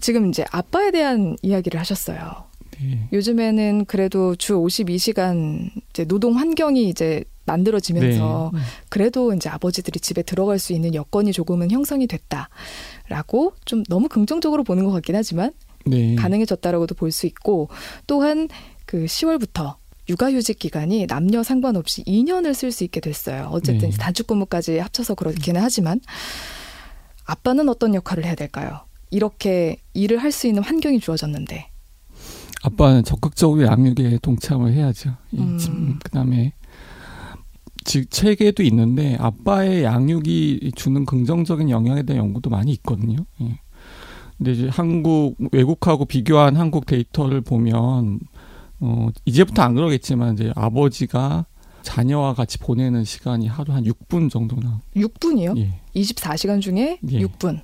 지금 0.00 0.28
이제 0.30 0.44
아빠에 0.50 0.90
대한 0.90 1.36
이야기를 1.42 1.78
하셨어요. 1.78 2.44
네. 2.80 3.08
요즘에는 3.12 3.84
그래도 3.86 4.34
주 4.36 4.54
52시간 4.54 5.70
이제 5.90 6.04
노동 6.04 6.36
환경이 6.38 6.88
이제 6.88 7.24
만들어지면서 7.46 8.50
네. 8.52 8.60
그래도 8.88 9.32
이제 9.32 9.48
아버지들이 9.48 10.00
집에 10.00 10.22
들어갈 10.22 10.58
수 10.58 10.72
있는 10.72 10.94
여건이 10.94 11.32
조금은 11.32 11.70
형성이 11.70 12.06
됐다라고 12.08 13.54
좀 13.64 13.84
너무 13.88 14.08
긍정적으로 14.08 14.64
보는 14.64 14.84
것 14.84 14.90
같긴 14.90 15.14
하지만 15.16 15.52
네. 15.86 16.16
가능해졌다라고도 16.16 16.94
볼 16.96 17.12
수 17.12 17.26
있고 17.26 17.68
또한 18.06 18.48
그 18.84 19.04
10월부터 19.04 19.76
육아휴직 20.08 20.58
기간이 20.58 21.06
남녀 21.06 21.42
상관없이 21.42 22.04
2년을 22.04 22.54
쓸 22.54 22.70
수 22.72 22.84
있게 22.84 23.00
됐어요. 23.00 23.48
어쨌든 23.52 23.90
네. 23.90 23.96
단축근무까지 23.96 24.78
합쳐서 24.78 25.14
그렇기는 25.14 25.60
하지만 25.60 26.00
아빠는 27.24 27.68
어떤 27.68 27.94
역할을 27.94 28.24
해야 28.24 28.34
될까요? 28.34 28.80
이렇게 29.10 29.78
일을 29.94 30.18
할 30.18 30.32
수 30.32 30.46
있는 30.46 30.62
환경이 30.62 31.00
주어졌는데 31.00 31.70
아빠는 32.66 33.04
적극적으로 33.04 33.64
양육에 33.64 34.18
동참을 34.22 34.72
해야죠. 34.72 35.14
이 35.32 35.38
음. 35.38 35.58
지- 35.58 35.70
그다음에 36.04 36.52
즉 37.84 38.10
책에도 38.10 38.64
있는데 38.64 39.16
아빠의 39.20 39.84
양육이 39.84 40.72
주는 40.74 41.04
긍정적인 41.04 41.70
영향에 41.70 42.02
대한 42.02 42.24
연구도 42.26 42.50
많이 42.50 42.72
있거든요. 42.72 43.18
예. 43.42 43.60
근데 44.36 44.52
이제 44.52 44.68
한국 44.68 45.36
외국하고 45.52 46.04
비교한 46.04 46.56
한국 46.56 46.84
데이터를 46.86 47.40
보면 47.40 48.18
어 48.80 49.08
이제부터 49.24 49.62
안 49.62 49.74
그러겠지만 49.74 50.34
이제 50.34 50.52
아버지가 50.56 51.46
자녀와 51.82 52.34
같이 52.34 52.58
보내는 52.58 53.04
시간이 53.04 53.46
하루 53.46 53.72
한 53.72 53.84
6분 53.84 54.28
정도 54.28 54.56
나. 54.56 54.80
6분이요? 54.96 55.56
예. 55.56 55.80
24시간 55.94 56.60
중에 56.60 56.98
예. 57.08 57.20
6분. 57.20 57.62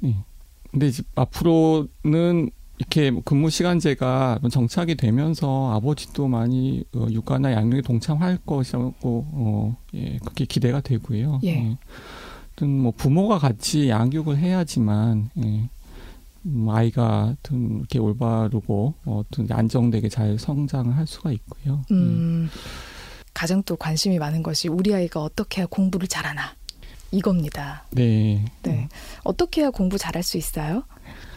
근데 0.70 0.86
이제 0.86 1.02
앞으로는 1.16 2.50
이렇게 2.82 3.12
뭐 3.12 3.22
근무 3.24 3.48
시간제가 3.48 4.40
정착이 4.50 4.96
되면서 4.96 5.72
아버지도 5.72 6.26
많이 6.26 6.84
어, 6.94 7.06
육아나 7.10 7.52
양육에 7.52 7.82
동참할 7.82 8.38
것이라고 8.44 8.92
어, 9.04 9.76
예, 9.94 10.18
그렇게 10.18 10.44
기대가 10.44 10.80
되고요. 10.80 11.40
예. 11.44 11.76
하여튼 12.48 12.78
뭐 12.80 12.92
부모가 12.96 13.38
같이 13.38 13.88
양육을 13.88 14.36
해야지만 14.36 15.30
예, 15.44 15.68
음, 16.46 16.68
아이가 16.68 17.26
하여튼 17.26 17.78
이렇게 17.78 18.00
올바르고 18.00 18.94
어, 19.04 19.22
떤 19.30 19.46
안정되게 19.48 20.08
잘 20.08 20.38
성장을 20.38 20.96
할 20.96 21.06
수가 21.06 21.30
있고요. 21.32 21.82
예. 21.88 21.94
음, 21.94 22.48
가장 23.32 23.62
또 23.62 23.76
관심이 23.76 24.18
많은 24.18 24.42
것이 24.42 24.68
우리 24.68 24.92
아이가 24.92 25.20
어떻게 25.22 25.64
공부를 25.64 26.08
잘하나 26.08 26.54
이겁니다. 27.12 27.84
네. 27.90 28.44
네. 28.62 28.88
어떻게 29.22 29.60
해야 29.60 29.70
공부 29.70 29.98
잘할 29.98 30.22
수 30.22 30.36
있어요? 30.36 30.82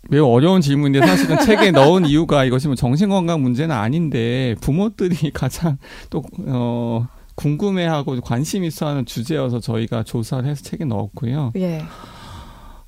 매우 0.10 0.25
어려운 0.27 0.62
질문인데 0.62 1.05
사실은 1.05 1.39
책에 1.39 1.72
넣은 1.72 2.05
이유가 2.08 2.46
이것이 2.46 2.67
뭐 2.67 2.75
정신건강 2.75 3.41
문제는 3.41 3.75
아닌데 3.75 4.55
부모들이 4.62 5.32
가장 5.34 5.77
또, 6.10 6.24
어, 6.48 7.08
궁금해하고 7.36 8.22
관심 8.22 8.63
있어 8.63 8.88
하는 8.88 9.05
주제여서 9.05 9.60
저희가 9.60 10.03
조사를 10.03 10.50
해서 10.50 10.63
책에 10.63 10.86
넣었고요. 10.86 11.51
예. 11.58 11.84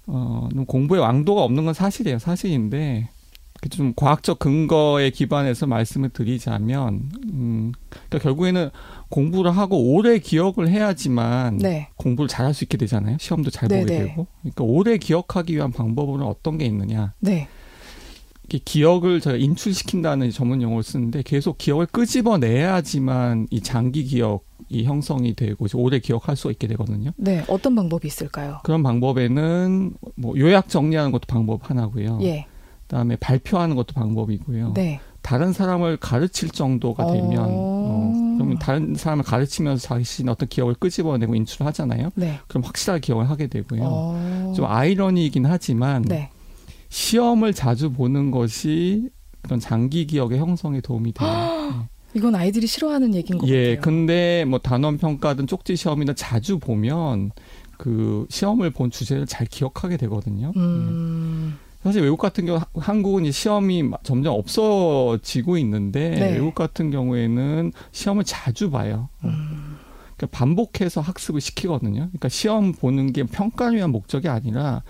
어, 0.08 0.48
공부에 0.68 1.00
왕도가 1.00 1.42
없는 1.42 1.66
건 1.66 1.74
사실이에요. 1.74 2.18
사실인데, 2.18 3.10
좀 3.72 3.94
과학적 3.96 4.40
근거에 4.40 5.10
기반해서 5.10 5.68
말씀을 5.68 6.10
드리자면, 6.10 7.12
음, 7.34 7.74
그러니까 7.90 8.20
결국에는 8.20 8.70
공부를 9.10 9.52
하고 9.52 9.94
오래 9.94 10.20
기억을 10.20 10.70
해야지만 10.70 11.58
네. 11.58 11.90
공부를 11.96 12.28
잘할 12.28 12.54
수 12.54 12.64
있게 12.64 12.78
되잖아요. 12.78 13.18
시험도 13.20 13.50
잘 13.50 13.70
보게 13.70 13.86
네네. 13.86 14.08
되고. 14.08 14.28
그러니까 14.42 14.64
오래 14.64 14.98
기억하기 14.98 15.56
위한 15.56 15.72
방법은 15.72 16.22
어떤 16.22 16.58
게 16.58 16.66
있느냐. 16.66 17.14
네. 17.20 17.48
기억을 18.50 19.20
제가 19.20 19.36
인출시킨다는 19.36 20.32
전문 20.32 20.62
용어를 20.62 20.84
쓰는데 20.84 21.22
계속 21.24 21.58
기억을 21.58 21.86
끄집어내야지만 21.88 23.48
이 23.50 23.62
장기 23.62 24.06
기억이 24.06 24.86
형성이 24.86 25.34
되고 25.34 25.66
이제 25.66 25.78
오래 25.78 26.00
기억할 26.00 26.38
수 26.38 26.50
있게 26.52 26.68
되거든요. 26.68 27.12
네. 27.18 27.44
어떤 27.50 27.76
방법이 27.76 28.08
있을까요? 28.08 28.60
그런 28.64 28.84
방법에는 28.84 29.94
뭐 30.16 30.38
요약 30.38 30.70
정리하는 30.70 31.12
것도 31.12 31.24
방법 31.28 31.70
하나고요. 31.70 32.20
예. 32.22 32.46
그다음에 32.84 33.18
발표하는 33.18 33.76
것도 33.76 33.94
방법이고요. 33.94 34.74
네. 34.74 35.02
다른 35.22 35.52
사람을 35.52 35.98
가르칠 35.98 36.50
정도가 36.50 37.12
되면 37.12 37.46
어. 37.50 37.77
어, 38.38 38.44
그러면 38.44 38.60
다른 38.60 38.96
사람을 38.96 39.24
가르치면서 39.24 39.88
자신의 39.88 40.32
어떤 40.32 40.48
기억을 40.48 40.76
끄집어내고 40.76 41.36
인출하잖아요. 41.36 42.12
네. 42.16 42.40
그럼 42.48 42.64
확실하게 42.64 43.02
기억을 43.02 43.30
하게 43.30 43.48
되고요. 43.48 43.82
어. 43.84 44.54
좀 44.56 44.66
아이러니이긴 44.66 45.46
하지만 45.46 46.04
네. 46.04 46.30
시험을 46.90 47.54
자주 47.54 47.92
보는 47.92 48.32
것이 48.32 49.10
그런 49.42 49.60
장기 49.60 50.06
기억의 50.08 50.40
형성에 50.40 50.82
도움이 50.82 51.14
돼요. 51.14 51.88
이건 52.14 52.36
아이들이 52.36 52.68
싫어하는 52.68 53.14
얘기인 53.16 53.38
것 53.38 53.48
예, 53.48 53.76
같아요. 53.76 53.82
근데 53.82 54.46
뭐 54.46 54.60
단원 54.60 54.98
평가든 54.98 55.48
쪽지 55.48 55.76
시험이든 55.76 56.16
자주 56.16 56.58
보면 56.58 57.32
그 57.78 58.26
시험을 58.30 58.72
본 58.72 58.90
주제를 58.90 59.26
잘 59.28 59.46
기억하게 59.46 59.98
되거든요. 59.98 60.52
예. 60.56 61.67
음. 61.88 61.92
사실 61.92 62.02
외국 62.04 62.18
같은 62.18 62.46
경우 62.46 62.60
하- 62.60 62.66
한국은 62.82 63.24
이제 63.24 63.32
시험이 63.32 63.84
마- 63.84 63.98
점점 64.04 64.34
없어지고 64.36 65.58
있는데 65.60 66.10
네. 66.12 66.32
외국 66.34 66.54
같은 66.54 66.92
경우에는 66.92 67.72
시험을 67.92 68.24
자주 68.26 68.70
봐요. 68.70 69.10
음. 69.24 69.78
그러니까 70.18 70.38
반복해서 70.38 71.00
학습을 71.00 71.42
시키거든요. 71.42 71.94
그러니까 72.08 72.28
시험 72.30 72.72
보는 72.74 73.14
게 73.14 73.24
평가를 73.24 73.78
위한 73.78 73.92
목적이 73.92 74.30
아니라 74.30 74.82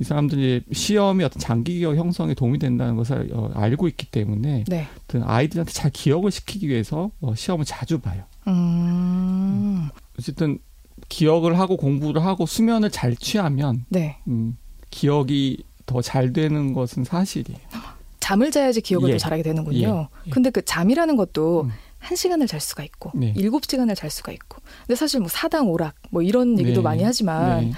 이 0.00 0.04
사람들이 0.04 0.62
시험이 0.72 1.22
어떤 1.24 1.38
장기 1.38 1.78
기억 1.78 1.94
형성에 1.96 2.34
도움이 2.34 2.58
된다는 2.58 2.96
것을 2.96 3.30
어, 3.32 3.50
알고 3.54 3.86
있기 3.88 4.06
때문에 4.06 4.64
네. 4.66 4.88
아이들한테 5.22 5.72
잘 5.72 5.90
기억을 5.92 6.32
시키기 6.32 6.68
위해서 6.68 7.10
어, 7.20 7.34
시험을 7.34 7.64
자주 7.64 8.00
봐요. 8.00 8.24
음. 8.48 9.88
어쨌든 10.18 10.58
기억을 11.08 11.58
하고 11.60 11.76
공부를 11.76 12.24
하고 12.24 12.44
수면을 12.46 12.90
잘 12.90 13.14
취하면 13.16 13.84
네. 13.88 14.18
음, 14.26 14.56
기억이 14.90 15.62
더 15.92 16.02
잘 16.02 16.32
되는 16.32 16.72
것은 16.72 17.04
사실이에요. 17.04 17.58
잠을 18.20 18.50
자야지 18.50 18.80
기억을 18.80 19.08
예. 19.10 19.12
더 19.14 19.18
잘하게 19.18 19.42
되는군요. 19.42 20.08
예. 20.24 20.26
예. 20.26 20.30
근데 20.30 20.50
그 20.50 20.64
잠이라는 20.64 21.16
것도 21.16 21.62
음. 21.64 21.70
한 21.98 22.16
시간을 22.16 22.46
잘 22.46 22.60
수가 22.60 22.82
있고 22.84 23.10
네. 23.14 23.32
일곱 23.36 23.64
시간을 23.68 23.94
잘 23.94 24.10
수가 24.10 24.32
있고. 24.32 24.60
근데 24.86 24.96
사실 24.96 25.20
뭐 25.20 25.28
사당 25.28 25.68
오락 25.68 25.94
뭐 26.10 26.22
이런 26.22 26.58
얘기도 26.58 26.80
네. 26.80 26.84
많이 26.84 27.02
하지만 27.04 27.60
네. 27.66 27.72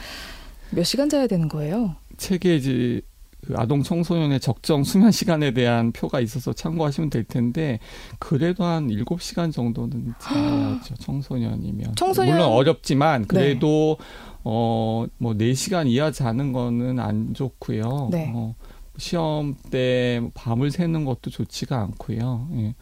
몇 0.71 0.85
시간 0.85 1.09
자야 1.09 1.27
되는 1.27 1.49
거예요? 1.49 1.97
책에 2.17 2.57
이제 2.57 3.01
그 3.47 3.53
아동 3.59 3.83
청소년의 3.83 4.41
적정 4.41 4.85
수면 4.85 5.11
시간에 5.11 5.51
대한 5.53 5.93
표가 5.93 6.21
있어서 6.21 6.55
참고하시면 6.55 7.11
될 7.11 7.25
텐데 7.25 7.79
그래도 8.19 8.65
한 8.65 8.89
7시간 8.89 9.53
정도는 9.53 10.15
자야죠. 10.21 10.95
청소년이면. 11.01 11.95
청소년- 11.97 12.33
물론 12.37 12.49
어렵지만 12.53 13.27
그래도 13.27 13.99
어 14.45 14.85
뭐 15.19 15.35
4시간 15.35 15.89
이하 15.89 16.11
자는 16.11 16.53
거는 16.53 16.99
안 16.99 17.35
좋고요. 17.35 18.09
네. 18.11 18.33
어, 18.35 18.55
시험 18.97 19.57
때 19.71 20.21
밤을 20.35 20.71
새는 20.71 21.05
것도 21.05 21.31
좋지가 21.31 21.81
않고요. 21.81 22.49
예. 22.57 22.75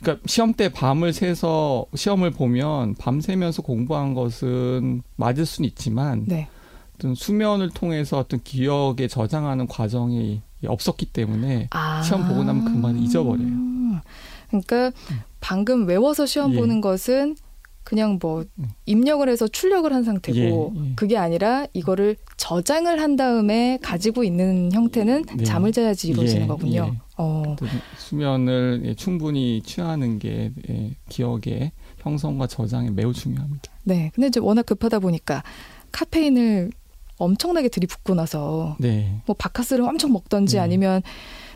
그러니까 0.00 0.22
시험 0.28 0.52
때 0.52 0.68
밤을 0.68 1.12
새서 1.12 1.86
시험을 1.94 2.30
보면 2.30 2.94
밤 2.94 3.20
새면서 3.20 3.62
공부한 3.62 4.14
것은 4.14 5.02
맞을 5.16 5.44
수는 5.44 5.68
있지만 5.68 6.24
네. 6.26 6.48
어떤 6.94 7.14
수면을 7.14 7.70
통해서 7.70 8.18
어떤 8.18 8.40
기억에 8.42 9.08
저장하는 9.08 9.66
과정이 9.66 10.42
없었기 10.64 11.06
때문에 11.06 11.68
아. 11.70 12.02
시험 12.02 12.26
보고 12.28 12.44
나면 12.44 12.64
금방 12.64 12.98
잊어버려요. 12.98 13.68
그러니까 14.48 14.92
방금 15.40 15.86
외워서 15.86 16.26
시험 16.26 16.52
예. 16.54 16.56
보는 16.56 16.80
것은 16.80 17.36
그냥 17.88 18.18
뭐 18.20 18.44
음. 18.58 18.68
입력을 18.84 19.26
해서 19.26 19.48
출력을 19.48 19.90
한 19.94 20.04
상태고 20.04 20.74
예, 20.76 20.80
예. 20.90 20.92
그게 20.94 21.16
아니라 21.16 21.66
이거를 21.72 22.16
저장을 22.36 23.00
한 23.00 23.16
다음에 23.16 23.78
가지고 23.80 24.24
있는 24.24 24.70
형태는 24.72 25.24
네. 25.38 25.44
잠을 25.44 25.72
자야지 25.72 26.08
이루어지는 26.08 26.42
예, 26.42 26.46
거군요. 26.46 26.90
예. 26.92 26.98
어. 27.16 27.56
수면을 27.96 28.82
예, 28.84 28.94
충분히 28.94 29.62
취하는 29.62 30.18
게 30.18 30.52
예, 30.68 30.90
기억의 31.08 31.72
형성과 32.00 32.46
저장에 32.46 32.90
매우 32.90 33.14
중요합니다. 33.14 33.72
네. 33.84 34.10
근데 34.14 34.26
이제 34.26 34.38
워낙 34.38 34.66
급하다 34.66 34.98
보니까 34.98 35.42
카페인을 35.90 36.70
엄청나게 37.16 37.70
들이붓고 37.70 38.14
나서 38.14 38.76
네. 38.78 39.22
뭐 39.24 39.34
바카스를 39.38 39.82
엄청 39.82 40.12
먹던지 40.12 40.56
네. 40.56 40.60
아니면 40.60 41.00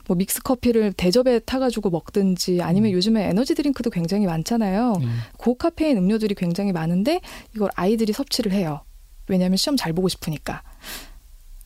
뭐 0.07 0.17
믹스 0.17 0.43
커피를 0.43 0.93
대접에 0.93 1.39
타가지고 1.39 1.91
먹든지 1.91 2.63
아니면 2.63 2.91
음. 2.91 2.95
요즘에 2.95 3.29
에너지 3.29 3.55
드링크도 3.55 3.91
굉장히 3.91 4.27
많잖아요. 4.27 4.95
네. 5.01 5.07
고카페인 5.39 5.97
음료들이 5.97 6.35
굉장히 6.35 6.73
많은데 6.73 7.21
이걸 7.55 7.71
아이들이 7.75 8.13
섭취를 8.13 8.53
해요. 8.53 8.81
왜냐하면 9.29 9.57
시험 9.57 9.77
잘 9.77 9.93
보고 9.93 10.09
싶으니까. 10.09 10.63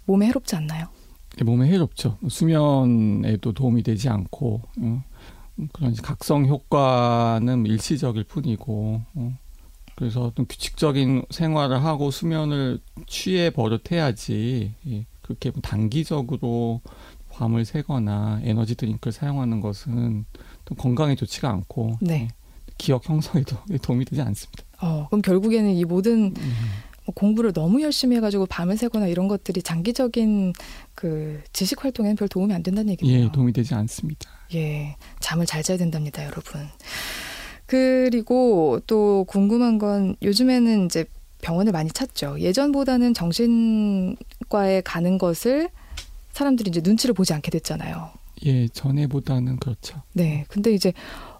몸에 0.05 0.27
해롭지 0.27 0.55
않나요? 0.57 0.89
예, 1.41 1.45
몸에 1.45 1.69
해롭죠. 1.69 2.19
수면에도 2.29 3.53
도움이 3.53 3.83
되지 3.83 4.09
않고 4.09 4.63
어, 4.81 5.05
그런 5.73 5.95
각성 5.95 6.47
효과는 6.47 7.67
일시적일 7.67 8.25
뿐이고 8.25 9.03
어, 9.15 9.39
그래서 9.97 10.23
어떤 10.23 10.47
규칙적인 10.47 11.25
생활을 11.31 11.83
하고 11.83 12.11
수면을 12.11 12.81
취해 13.07 13.51
버릇해야지 13.51 14.75
예, 14.89 15.07
그렇게 15.23 15.51
단기적으로 15.63 16.81
밤을 17.37 17.67
새거나 17.67 18.41
에너지 18.43 18.75
드링크를 18.75 19.13
사용하는 19.13 19.61
것은 19.61 20.25
또 20.65 20.75
건강에 20.75 21.15
좋지가 21.15 21.51
않고 21.51 21.99
네. 22.01 22.15
예, 22.15 22.29
기억 22.79 23.09
형성에도 23.09 23.57
도움이 23.83 24.07
되지 24.07 24.23
않습니다. 24.23 24.65
어, 24.81 25.07
그럼 25.09 25.21
결국에는 25.23 25.75
이 25.75 25.85
모든 25.85 26.35
음, 26.37 26.55
뭐 27.05 27.15
공부를 27.15 27.53
너무 27.53 27.83
열심히 27.83 28.17
해가지고 28.17 28.47
밤을 28.47 28.79
새거나 28.79 29.07
이런 29.07 29.29
것들이 29.29 29.63
장기적인 29.63 30.55
그 30.95 31.43
지식 31.53 31.85
활동에는 31.85 32.17
별 32.17 32.29
도움이 32.29 32.55
안 32.55 32.63
된다는 32.63 32.91
얘기네요. 32.93 33.25
예, 33.27 33.33
도움이 33.33 33.53
되지 33.53 33.75
않습니다. 33.75 34.31
예, 34.55 34.97
잠을 35.21 35.45
잘 35.45 35.63
자야 35.63 35.77
된답니다, 35.77 36.25
여러분. 36.25 36.63
그리고 37.67 38.81
또 38.87 39.25
궁금한 39.29 39.79
건 39.79 40.17
요즘에는 40.23 40.87
이제 40.87 41.05
병원을 41.43 41.73
많이 41.73 41.91
찾죠. 41.91 42.41
예전보다는 42.41 43.13
정신과에 43.13 44.81
가는 44.85 45.19
것을 45.19 45.69
사람들이 46.37 46.69
이제 46.69 46.83
눈치를 46.85 47.15
보지 47.15 47.33
않게 47.33 47.51
됐잖아요. 47.51 48.11
예, 48.45 48.69
전에보다는 48.69 49.57
그렇죠. 49.57 50.03
네. 50.13 50.45
근데 50.49 50.75
이제 50.75 50.93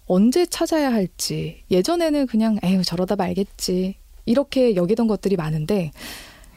언제 0.07 0.47
찾아야 0.47 0.91
할지 0.91 1.63
예전에는 1.69 2.25
그냥 2.25 2.57
에휴 2.63 2.83
저러다 2.83 3.15
말겠지 3.15 3.95
이렇게 4.25 4.75
여기던 4.75 5.07
것들이 5.07 5.35
많은데 5.35 5.91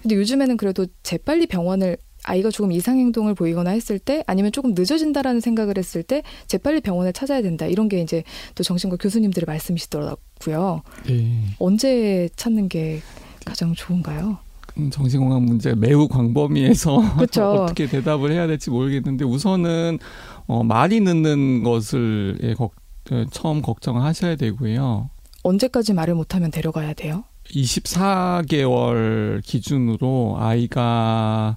근데 0.00 0.16
요즘에는 0.16 0.56
그래도 0.56 0.86
재빨리 1.02 1.48
병원을 1.48 1.98
아이가 2.22 2.50
조금 2.50 2.72
이상 2.72 2.98
행동을 2.98 3.34
보이거나 3.34 3.70
했을 3.70 3.98
때 3.98 4.24
아니면 4.26 4.52
조금 4.52 4.72
늦어진다라는 4.74 5.40
생각을 5.42 5.76
했을 5.76 6.02
때 6.02 6.22
재빨리 6.46 6.80
병원을 6.80 7.12
찾아야 7.12 7.42
된다 7.42 7.66
이런 7.66 7.90
게 7.90 8.00
이제 8.00 8.24
또 8.54 8.62
정신과 8.62 8.96
교수님들의 8.96 9.44
말씀이시더라고요. 9.46 10.82
예. 11.10 11.26
언제 11.58 12.30
찾는 12.36 12.70
게 12.70 13.00
가장 13.44 13.74
좋은가요? 13.74 14.38
음, 14.78 14.90
정신건강 14.90 15.44
문제가 15.44 15.76
매우 15.76 16.08
광범위해서. 16.08 16.96
어떻게 17.62 17.86
대답을 17.86 18.32
해야 18.32 18.46
될지 18.46 18.70
모르겠는데 18.70 19.24
우선은 19.24 19.98
어, 20.46 20.62
말이 20.64 21.00
늦는 21.00 21.62
것을 21.62 22.38
예, 22.42 22.54
걱- 22.54 22.74
어, 23.10 23.24
처음 23.30 23.62
걱정을 23.62 24.02
하셔야 24.02 24.36
되고요. 24.36 25.10
언제까지 25.42 25.94
말을 25.94 26.14
못하면 26.14 26.50
데려가야 26.50 26.94
돼요? 26.94 27.24
24개월 27.54 29.42
기준으로 29.44 30.36
아이가 30.38 31.56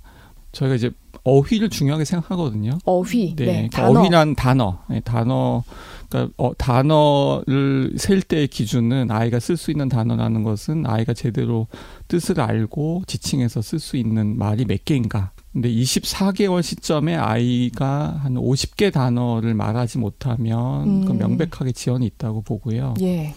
저희가 0.51 0.75
이제 0.75 0.91
어휘를 1.23 1.69
중요하게 1.69 2.05
생각하거든요. 2.05 2.77
어휘, 2.85 3.35
네, 3.35 3.45
네, 3.45 3.53
그러니까 3.53 3.81
단어. 3.81 3.99
어휘란 3.99 4.35
단어, 4.35 4.79
네, 4.89 4.99
단어. 4.99 5.63
그러니까 6.09 6.33
어, 6.37 6.53
단어를 6.57 7.93
셀 7.97 8.21
때의 8.21 8.47
기준은 8.47 9.09
아이가 9.09 9.39
쓸 9.39 9.57
수 9.57 9.71
있는 9.71 9.89
단어라는 9.89 10.43
것은 10.43 10.85
아이가 10.85 11.13
제대로 11.13 11.67
뜻을 12.07 12.39
알고 12.39 13.03
지칭해서 13.07 13.61
쓸 13.61 13.79
수 13.79 13.97
있는 13.97 14.37
말이 14.37 14.65
몇 14.65 14.83
개인가. 14.85 15.31
근데 15.51 15.69
24개월 15.69 16.61
시점에 16.61 17.15
아이가 17.15 18.19
한 18.23 18.35
50개 18.35 18.91
단어를 18.91 19.53
말하지 19.53 19.99
못하면 19.99 21.03
음. 21.03 21.05
그 21.05 21.13
명백하게 21.13 21.71
지연이 21.71 22.05
있다고 22.07 22.41
보고요. 22.41 22.95
예. 23.01 23.33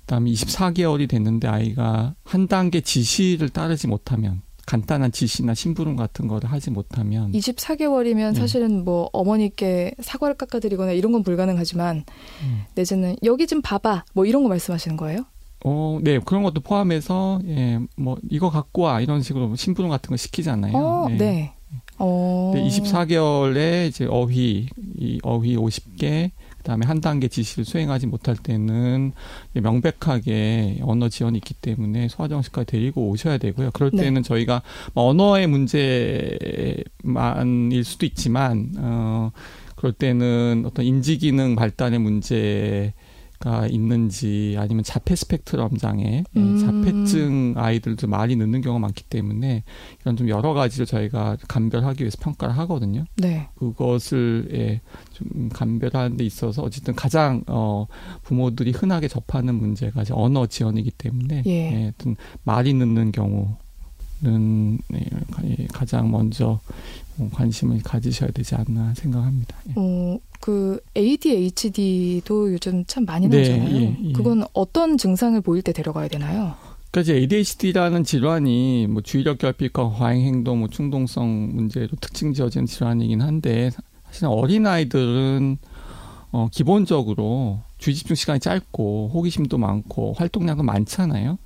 그다음에 0.00 0.30
24개월이 0.30 1.08
됐는데 1.08 1.48
아이가 1.48 2.14
한 2.22 2.46
단계 2.46 2.80
지시를 2.80 3.48
따르지 3.48 3.86
못하면 3.86 4.42
간단한 4.66 5.12
지시나 5.12 5.54
심부름 5.54 5.96
같은 5.96 6.26
거를 6.26 6.50
하지 6.50 6.70
못하면 6.70 7.32
24개월이면 7.32 8.34
네. 8.34 8.40
사실은 8.40 8.84
뭐 8.84 9.10
어머니께 9.12 9.94
사과를 10.00 10.36
깎아드리거나 10.36 10.92
이런 10.92 11.12
건 11.12 11.22
불가능하지만 11.22 12.04
음. 12.42 12.62
내지는 12.74 13.16
여기 13.24 13.46
좀 13.46 13.62
봐봐 13.62 14.04
뭐 14.14 14.26
이런 14.26 14.42
거 14.42 14.48
말씀하시는 14.48 14.96
거예요? 14.96 15.24
어, 15.64 15.98
네 16.02 16.18
그런 16.18 16.42
것도 16.42 16.60
포함해서 16.60 17.40
예, 17.46 17.80
뭐 17.96 18.18
이거 18.30 18.50
갖고 18.50 18.82
와 18.82 19.00
이런 19.00 19.22
식으로 19.22 19.56
심부름 19.56 19.90
같은 19.90 20.10
거 20.10 20.16
시키잖아요. 20.16 20.76
어, 20.76 21.06
예. 21.10 21.14
네. 21.16 21.54
어. 21.98 22.52
근데 22.54 22.68
24개월에 22.68 23.88
이제 23.88 24.06
어휘 24.06 24.68
이 24.98 25.20
어휘 25.22 25.56
50개 25.56 26.30
그다음에 26.64 26.86
한 26.86 27.00
단계 27.02 27.28
지시를 27.28 27.66
수행하지 27.66 28.06
못할 28.06 28.36
때는 28.36 29.12
명백하게 29.52 30.78
언어 30.82 31.10
지연이 31.10 31.36
있기 31.36 31.52
때문에 31.52 32.08
소아정신과 32.08 32.64
데리고 32.64 33.10
오셔야 33.10 33.36
되고요. 33.36 33.70
그럴 33.72 33.90
네. 33.92 34.04
때는 34.04 34.22
저희가 34.22 34.62
뭐 34.94 35.10
언어의 35.10 35.46
문제만일 35.46 37.04
수도 37.84 38.06
있지만 38.06 38.72
어 38.78 39.30
그럴 39.76 39.92
때는 39.92 40.64
어떤 40.66 40.86
인지 40.86 41.18
기능 41.18 41.54
발달의 41.54 41.98
문제 41.98 42.94
가 43.40 43.66
있는지 43.66 44.54
아니면 44.58 44.84
자폐 44.84 45.16
스펙트럼 45.16 45.76
장애, 45.76 46.24
예, 46.36 46.40
음. 46.40 46.58
자폐증 46.58 47.54
아이들도 47.56 48.06
많이 48.06 48.36
늦는 48.36 48.60
경우가 48.60 48.78
많기 48.78 49.02
때문에 49.04 49.64
이런 50.00 50.16
좀 50.16 50.28
여러 50.28 50.54
가지로 50.54 50.86
저희가 50.86 51.36
감별하기 51.48 52.04
위해서 52.04 52.16
평가를 52.20 52.56
하거든요. 52.58 53.04
네. 53.16 53.48
그것을 53.56 54.48
예, 54.52 54.80
좀 55.12 55.48
감별하는 55.48 56.16
데 56.16 56.24
있어서 56.24 56.62
어쨌든 56.62 56.94
가장 56.94 57.42
어, 57.48 57.86
부모들이 58.22 58.70
흔하게 58.70 59.08
접하는 59.08 59.56
문제가 59.56 60.04
언어 60.12 60.46
지연이기 60.46 60.92
때문에 60.92 61.42
예. 61.46 61.50
예, 61.50 61.92
말이 62.44 62.72
늦는 62.72 63.10
경우 63.12 63.56
는 64.22 64.78
예, 64.94 65.00
가- 65.30 65.42
예, 65.44 65.66
가장 65.72 66.10
먼저 66.10 66.58
어, 67.18 67.28
관심을 67.32 67.82
가지셔야 67.82 68.30
되지 68.30 68.54
않나 68.54 68.94
생각합니다. 68.94 69.56
예. 69.68 69.72
어, 69.76 70.18
그 70.40 70.80
ADHD도 70.96 72.52
요즘 72.52 72.84
참 72.86 73.04
많이 73.04 73.28
네, 73.28 73.36
나오잖아요. 73.36 73.80
예, 73.80 73.98
예. 74.08 74.12
그건 74.12 74.44
어떤 74.52 74.96
증상을 74.98 75.40
보일 75.40 75.62
때 75.62 75.72
데려가야 75.72 76.08
되나요? 76.08 76.54
그러니까 76.90 77.00
이제 77.00 77.14
ADHD라는 77.16 78.04
질환이 78.04 78.86
뭐 78.88 79.02
주의력 79.02 79.38
결핍과 79.38 79.90
과잉 79.90 80.24
행동, 80.26 80.60
뭐 80.60 80.68
충동성 80.68 81.50
문제로 81.54 81.88
특징 82.00 82.32
지어진 82.32 82.66
질환이긴 82.66 83.20
한데 83.20 83.70
사실 84.06 84.26
어린 84.26 84.66
아이들은 84.66 85.58
어 86.30 86.48
기본적으로 86.52 87.60
주의 87.78 87.94
집중 87.96 88.14
시간이 88.16 88.40
짧고 88.40 89.10
호기심도 89.12 89.58
많고 89.58 90.14
활동량도 90.14 90.62
많잖아요. 90.62 91.38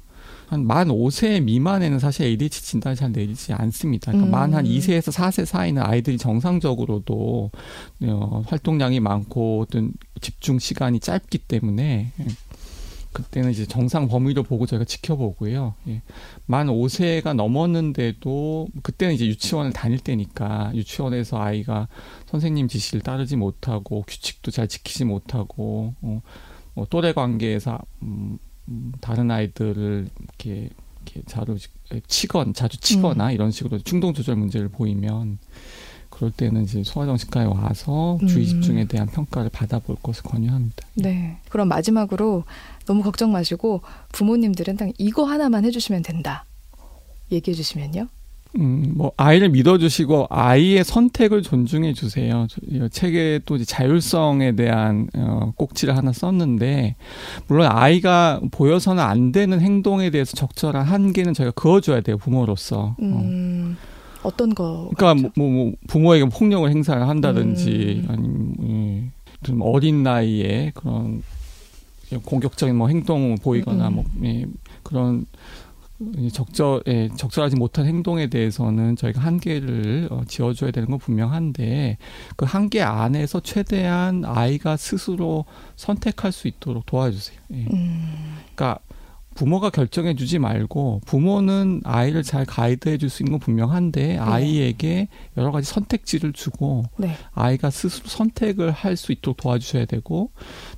한 0.48 0.64
만 0.64 0.88
5세 0.88 1.42
미만에는 1.42 1.98
사실 1.98 2.26
ADHD 2.26 2.62
진단을 2.62 2.96
잘 2.96 3.12
내리지 3.12 3.52
않습니다. 3.52 4.12
그러니까 4.12 4.28
음. 4.28 4.30
만한 4.30 4.64
2세에서 4.64 5.12
4세 5.12 5.44
사이는 5.44 5.82
아이들이 5.82 6.16
정상적으로도 6.16 7.50
어, 8.04 8.42
활동량이 8.46 9.00
많고 9.00 9.60
어떤 9.60 9.92
집중 10.20 10.58
시간이 10.58 11.00
짧기 11.00 11.38
때문에 11.38 12.12
예. 12.18 12.26
그때는 13.12 13.50
이제 13.50 13.66
정상 13.66 14.08
범위로 14.08 14.42
보고 14.42 14.64
저희가 14.64 14.84
지켜보고요. 14.84 15.74
예. 15.88 16.02
만 16.46 16.68
5세가 16.68 17.34
넘었는데도 17.34 18.68
그때는 18.82 19.14
이제 19.14 19.26
유치원을 19.26 19.72
다닐 19.72 19.98
때니까 19.98 20.72
유치원에서 20.74 21.40
아이가 21.40 21.88
선생님 22.26 22.68
지시를 22.68 23.02
따르지 23.02 23.36
못하고 23.36 24.02
규칙도 24.06 24.50
잘 24.50 24.66
지키지 24.68 25.04
못하고 25.04 25.94
어, 26.00 26.22
뭐 26.74 26.86
또래 26.88 27.12
관계에서 27.12 27.80
음, 28.02 28.06
음, 28.06 28.38
다른 29.00 29.30
아이들을 29.30 30.08
이렇게 30.18 30.70
이렇게 31.08 31.22
자주 31.26 31.56
치건 32.06 32.54
자주 32.54 32.78
치거나 32.78 33.32
이런 33.32 33.50
식으로 33.50 33.78
충동 33.78 34.12
조절 34.12 34.36
문제를 34.36 34.68
보이면 34.68 35.38
그럴 36.10 36.30
때는 36.32 36.64
이제 36.64 36.82
소아정신과에 36.84 37.44
와서 37.44 38.18
주의 38.28 38.44
음. 38.46 38.60
집중에 38.60 38.84
대한 38.86 39.06
평가를 39.06 39.50
받아볼 39.50 39.96
것을 40.02 40.24
권유합니다. 40.24 40.86
네. 40.94 41.38
그럼 41.48 41.68
마지막으로 41.68 42.44
너무 42.86 43.02
걱정 43.02 43.30
마시고 43.32 43.82
부모님들은 44.12 44.76
딱 44.76 44.90
이거 44.98 45.24
하나만 45.24 45.64
해주시면 45.64 46.02
된다. 46.02 46.44
얘기해 47.30 47.54
주시면요. 47.54 48.08
음, 48.56 48.92
뭐 48.96 49.12
아이를 49.16 49.50
믿어주시고 49.50 50.28
아이의 50.30 50.82
선택을 50.82 51.42
존중해 51.42 51.92
주세요. 51.92 52.46
책에 52.90 53.40
또 53.44 53.56
이제 53.56 53.64
자율성에 53.64 54.56
대한 54.56 55.08
어, 55.14 55.52
꼭지를 55.56 55.96
하나 55.96 56.12
썼는데 56.12 56.96
물론 57.46 57.68
아이가 57.70 58.40
보여서는 58.50 59.02
안 59.02 59.32
되는 59.32 59.60
행동에 59.60 60.10
대해서 60.10 60.34
적절한 60.36 60.86
한계는 60.86 61.34
저희가 61.34 61.52
그어줘야 61.52 62.00
돼요 62.00 62.16
부모로서. 62.16 62.96
어. 62.98 63.02
음, 63.02 63.76
어 64.22 64.30
떤 64.30 64.54
거? 64.54 64.90
그러니까? 64.96 65.30
뭐, 65.36 65.46
뭐, 65.48 65.64
뭐 65.64 65.72
부모에게 65.86 66.24
폭력을 66.26 66.68
행사를 66.70 67.06
한다든지 67.06 68.02
음. 68.08 68.10
아니면 68.10 68.54
예, 68.68 69.10
좀 69.42 69.60
어린 69.62 70.02
나이에 70.02 70.72
그런 70.74 71.22
공격적인 72.24 72.74
뭐 72.74 72.88
행동을 72.88 73.36
보이거나 73.42 73.88
음, 73.88 73.92
음. 73.92 73.94
뭐 73.94 74.04
예, 74.24 74.46
그런 74.82 75.26
적절 76.32 76.82
예, 76.86 77.08
적절하지 77.16 77.56
못한 77.56 77.86
행동에 77.86 78.28
대해서는 78.28 78.96
저희가 78.96 79.20
한계를 79.20 80.08
어, 80.10 80.22
지어줘야 80.26 80.70
되는 80.70 80.88
건 80.88 80.98
분명한데 80.98 81.98
그 82.36 82.44
한계 82.44 82.82
안에서 82.82 83.40
최대한 83.40 84.24
아이가 84.24 84.76
스스로 84.76 85.44
선택할 85.76 86.30
수 86.32 86.46
있도록 86.46 86.86
도와주세요. 86.86 87.38
예. 87.52 87.66
음, 87.72 88.36
그러니까 88.54 88.78
부모가 89.38 89.70
결정해 89.70 90.16
주지 90.16 90.40
말고 90.40 91.02
부모는 91.06 91.82
아이를 91.84 92.24
잘 92.24 92.44
가이드해 92.44 92.98
줄 92.98 93.08
수 93.08 93.22
있는 93.22 93.32
건 93.32 93.40
분명한데 93.40 94.18
아이에게 94.18 95.06
여러 95.36 95.52
가지 95.52 95.70
선택지를 95.70 96.32
주고 96.32 96.84
네. 96.98 97.14
아이가 97.32 97.70
스스로 97.70 98.08
선택을 98.08 98.72
할 98.72 98.96
수 98.96 99.12
있도록 99.12 99.36
도와주셔야 99.36 99.84
되고 99.84 100.32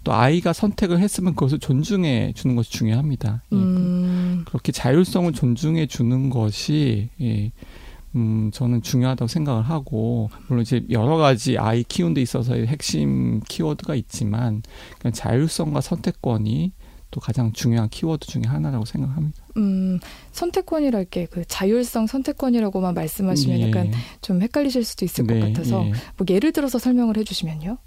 또 0.05 0.13
아이가 0.13 0.53
선택을 0.53 0.99
했으면 0.99 1.35
그것을 1.35 1.59
존중해 1.59 2.35
주는 2.37 2.55
것이 2.55 2.71
중요합니다. 2.71 3.43
예, 3.51 3.57
음, 3.57 4.45
그렇게 4.47 4.73
자율성을 4.73 5.33
존중해 5.33 5.87
주는 5.87 6.29
것이 6.29 7.09
예, 7.23 7.53
음, 8.15 8.51
저는 8.53 8.83
중요하다고 8.83 9.27
생각을 9.27 9.63
하고 9.63 10.29
물론 10.49 10.63
이제 10.63 10.85
여러 10.91 11.17
가지 11.17 11.57
아이 11.57 11.83
키우는 11.83 12.13
데 12.13 12.21
있어서의 12.21 12.67
핵심 12.67 13.41
키워드가 13.49 13.95
있지만 13.95 14.63
그냥 14.99 15.15
자율성과 15.15 15.81
선택권이 15.81 16.73
또 17.11 17.21
가장 17.21 17.53
중요한 17.53 17.89
키워드 17.89 18.27
중에 18.27 18.43
하나라고 18.47 18.85
생각합니다. 18.85 19.43
음, 19.57 19.99
선택권이랄 20.33 21.07
게 21.07 21.27
그 21.31 21.45
자율성 21.47 22.07
선택권이라고만 22.07 22.95
말씀하시면 22.95 23.61
예. 23.61 23.69
약간 23.69 23.91
좀 24.21 24.43
헷갈리실 24.43 24.85
수도 24.85 25.05
있을 25.05 25.27
것 25.27 25.35
네, 25.35 25.41
같아서 25.41 25.85
예. 25.87 25.93
뭐 26.17 26.27
예를 26.29 26.53
들어서 26.53 26.79
설명을 26.79 27.17
해주시면요. 27.19 27.79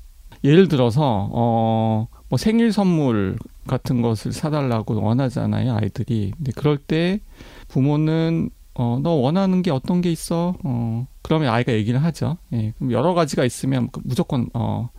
예를 0.43 0.67
들어서 0.67 1.29
어, 1.31 2.07
뭐 2.29 2.37
생일 2.37 2.71
선물 2.71 3.37
같은 3.67 4.01
것을 4.01 4.33
사달라고 4.33 5.01
원하잖아요 5.01 5.73
아이들이. 5.75 6.31
근데 6.35 6.51
그럴 6.55 6.77
때 6.77 7.21
부모는 7.67 8.49
어, 8.75 8.99
너 9.01 9.11
원하는 9.11 9.61
게 9.61 9.71
어떤 9.71 10.01
게 10.01 10.11
있어? 10.11 10.55
어, 10.63 11.07
그러면 11.21 11.53
아이가 11.53 11.73
얘기를 11.73 12.03
하죠. 12.03 12.37
예, 12.53 12.73
그럼 12.77 12.91
여러 12.91 13.13
가지가 13.13 13.45
있으면 13.45 13.89
그 13.91 14.01
무조건 14.03 14.49
어, 14.53 14.89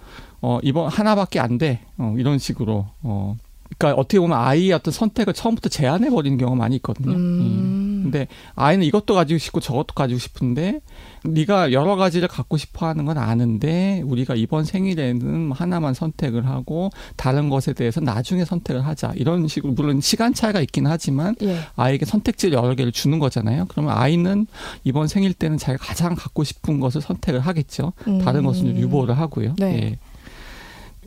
어, 0.40 0.58
이번 0.62 0.88
하나밖에 0.88 1.40
안 1.40 1.58
돼. 1.58 1.80
어, 1.98 2.14
이런 2.18 2.38
식으로. 2.38 2.86
어, 3.02 3.36
그러니까 3.78 4.00
어떻게 4.00 4.18
보면 4.18 4.38
아이의 4.38 4.72
어떤 4.72 4.92
선택을 4.92 5.34
처음부터 5.34 5.68
제한해 5.68 6.10
버리는 6.10 6.36
경우가 6.38 6.56
많이 6.56 6.76
있거든요. 6.76 7.12
예. 7.12 7.16
음, 7.16 8.00
근데 8.04 8.28
아이는 8.54 8.86
이것도 8.86 9.14
가지고 9.14 9.38
싶고 9.38 9.60
저것도 9.60 9.94
가지고 9.94 10.18
싶은데 10.18 10.80
네가 11.24 11.72
여러 11.72 11.96
가지를 11.96 12.28
갖고 12.28 12.56
싶어 12.56 12.86
하는 12.86 13.04
건 13.04 13.18
아는데 13.18 14.02
우리가 14.04 14.34
이번 14.34 14.64
생일에는 14.64 15.52
하나만 15.52 15.94
선택을 15.94 16.46
하고 16.46 16.90
다른 17.16 17.48
것에 17.48 17.72
대해서 17.72 18.00
나중에 18.00 18.44
선택을 18.44 18.86
하자 18.86 19.14
이런 19.16 19.48
식으로 19.48 19.72
물론 19.72 20.00
시간 20.00 20.34
차이가 20.34 20.60
있긴 20.60 20.86
하지만 20.86 21.34
예. 21.42 21.58
아이에게 21.76 22.04
선택지를 22.04 22.58
여러 22.58 22.74
개를 22.74 22.92
주는 22.92 23.18
거잖아요. 23.18 23.66
그러면 23.68 23.96
아이는 23.96 24.46
이번 24.84 25.08
생일 25.08 25.32
때는 25.32 25.56
자기가 25.56 25.84
가장 25.84 26.14
갖고 26.14 26.44
싶은 26.44 26.80
것을 26.80 27.00
선택을 27.00 27.40
하겠죠. 27.40 27.94
다른 28.22 28.40
음, 28.40 28.44
것은 28.46 28.66
좀 28.66 28.76
유보를 28.76 29.18
하고요. 29.18 29.54
네. 29.58 29.74
예. 29.74 29.98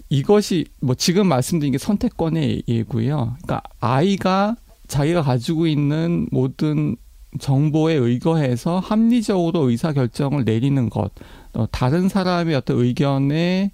이것이 0.09 0.65
뭐 0.81 0.95
지금 0.95 1.27
말씀드린 1.27 1.71
게 1.71 1.77
선택권의 1.77 2.63
예고요. 2.67 3.35
그러니까 3.43 3.61
아이가 3.79 4.55
자기가 4.87 5.21
가지고 5.21 5.67
있는 5.67 6.27
모든 6.31 6.95
정보에 7.39 7.93
의거해서 7.93 8.79
합리적으로 8.79 9.69
의사 9.69 9.91
결정을 9.91 10.45
내리는 10.45 10.89
것, 10.89 11.11
어, 11.53 11.65
다른 11.71 12.07
사람의 12.09 12.55
어떤 12.55 12.79
의견에 12.79 13.71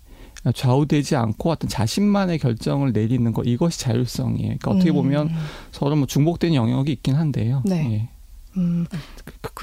좌우되지 0.53 1.15
않고 1.15 1.51
어떤 1.51 1.69
자신만의 1.69 2.39
결정을 2.39 2.91
내리는 2.91 3.31
것 3.31 3.43
이것이 3.45 3.79
자율성이에요. 3.79 4.57
그러니까 4.59 4.71
어떻게 4.71 4.91
보면 4.91 5.29
음. 5.29 5.35
서로 5.71 5.95
뭐 5.95 6.05
중복된 6.05 6.53
영역이 6.53 6.91
있긴 6.91 7.15
한데요. 7.15 7.61
네. 7.65 7.93
예. 7.93 8.09
음, 8.57 8.85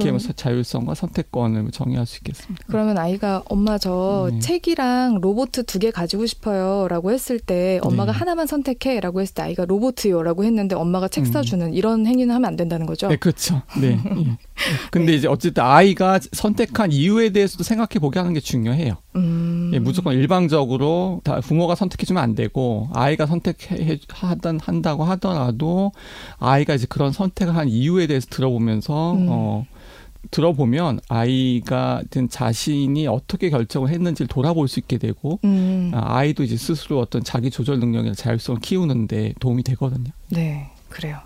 그럼- 0.05 0.19
뭐 0.25 0.33
자율성과 0.35 0.95
선택권을 0.95 1.71
정의할 1.71 2.07
수 2.07 2.19
있겠습니다. 2.19 2.65
그러면 2.69 2.99
아이가 2.99 3.43
엄마 3.49 3.79
저 3.79 4.29
네. 4.33 4.39
책이랑 4.41 5.21
로봇 5.21 5.51
두 5.53 5.79
개 5.79 5.91
가지고 5.91 6.27
싶어요라고 6.27 7.11
했을 7.13 7.39
때 7.39 7.79
엄마가 7.83 8.13
네. 8.13 8.19
하나만 8.19 8.47
선택해라고 8.47 9.21
했을 9.21 9.35
때 9.35 9.43
아이가 9.43 9.65
로봇요라고 9.65 10.45
했는데 10.45 10.75
엄마가 10.75 11.09
책 11.09 11.27
음. 11.27 11.33
사주는 11.33 11.73
이런 11.75 12.07
행위는 12.07 12.35
하면 12.35 12.47
안 12.49 12.57
된다는 12.57 12.87
거죠. 12.87 13.09
네, 13.09 13.17
그렇죠. 13.17 13.63
네. 13.81 13.99
예. 14.05 14.39
근데 14.91 15.15
이제 15.15 15.27
어쨌든 15.29 15.63
아이가 15.63 16.19
선택한 16.33 16.93
이유에 16.93 17.31
대해서도 17.31 17.63
생각해 17.65 17.99
보게 18.01 18.19
하는 18.19 18.35
게 18.35 18.41
중요해요. 18.41 18.95
음. 19.17 19.71
예, 19.73 19.79
무조건 19.79 20.15
일방적으로 20.15 21.21
다 21.25 21.41
부모가 21.41 21.75
선택해 21.75 22.05
주면 22.05 22.23
안 22.23 22.35
되고 22.35 22.89
아이가 22.93 23.27
선택해 23.27 23.99
하던 24.09 24.61
한다고 24.61 25.05
하더라도 25.05 25.93
아이가 26.39 26.75
이제 26.75 26.87
그런 26.89 27.13
선택을 27.13 27.57
한 27.57 27.69
이유에 27.69 28.07
대해서 28.07 28.27
들어보면서 28.31 29.13
음. 29.15 29.27
어 29.31 29.67
들어보면 30.31 31.01
아이가 31.09 32.03
든 32.11 32.29
자신이 32.29 33.07
어떻게 33.07 33.51
결정을 33.51 33.91
했는지를 33.91 34.29
돌아볼 34.29 34.69
수 34.69 34.79
있게 34.79 34.99
되고 34.99 35.41
음. 35.45 35.91
아, 35.95 36.19
아이도 36.19 36.43
이제 36.43 36.57
스스로 36.57 37.01
어떤 37.01 37.25
자기 37.25 37.51
조절 37.51 37.81
능력이나 37.81 38.15
자율성을 38.15 38.61
키우는데 38.61 39.35
도움이 39.41 39.63
되거든요. 39.65 40.11
네, 40.31 40.71
그래요. 40.89 41.19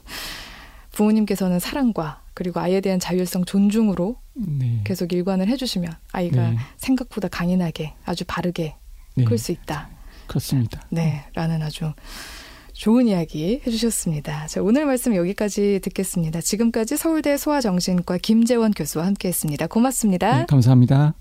부모님께서는 0.93 1.59
사랑과 1.59 2.23
그리고 2.35 2.61
아이에 2.61 2.81
대한 2.81 3.01
자율성 3.01 3.45
존중으로 3.45 4.17
네. 4.35 4.81
계속 4.85 5.13
일관을 5.13 5.49
해주시면 5.49 5.93
아이가 6.13 6.51
네. 6.51 6.59
생각보다 6.77 7.29
강인하게 7.29 7.95
아주 8.05 8.25
바르게 8.27 8.77
네. 9.17 9.25
클수 9.25 9.53
있다. 9.53 9.89
그렇습니다. 10.27 10.83
네, 10.91 11.25
라는 11.35 11.63
아주 11.63 11.93
좋은 12.75 13.07
이야기 13.07 13.63
해주셨습니다. 13.67 14.49
자, 14.49 14.61
오늘 14.61 14.85
말씀 14.85 15.15
여기까지 15.15 15.81
듣겠습니다. 15.83 16.41
지금까지 16.41 16.97
서울대 16.97 17.37
소아정신과 17.37 18.19
김재원 18.19 18.73
교수와 18.73 19.07
함께했습니다. 19.07 19.69
고맙습니다. 19.69 20.41
네, 20.41 20.47
감사합니다. 20.47 21.15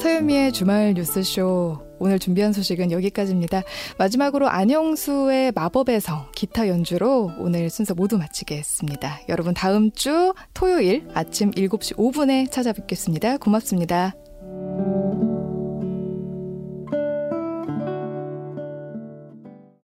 서유미의 0.00 0.52
주말 0.52 0.94
뉴스쇼. 0.94 1.83
오늘 1.98 2.18
준비한 2.18 2.52
소식은 2.52 2.90
여기까지입니다. 2.90 3.62
마지막으로 3.98 4.48
안영수의 4.48 5.52
마법의 5.54 6.00
성 6.00 6.26
기타 6.34 6.68
연주로 6.68 7.32
오늘 7.38 7.70
순서 7.70 7.94
모두 7.94 8.18
마치겠습니다. 8.18 9.20
여러분 9.28 9.54
다음 9.54 9.90
주 9.92 10.34
토요일 10.52 11.06
아침 11.14 11.50
7시 11.50 11.96
5분에 11.96 12.50
찾아뵙겠습니다. 12.50 13.38
고맙습니다. 13.38 14.14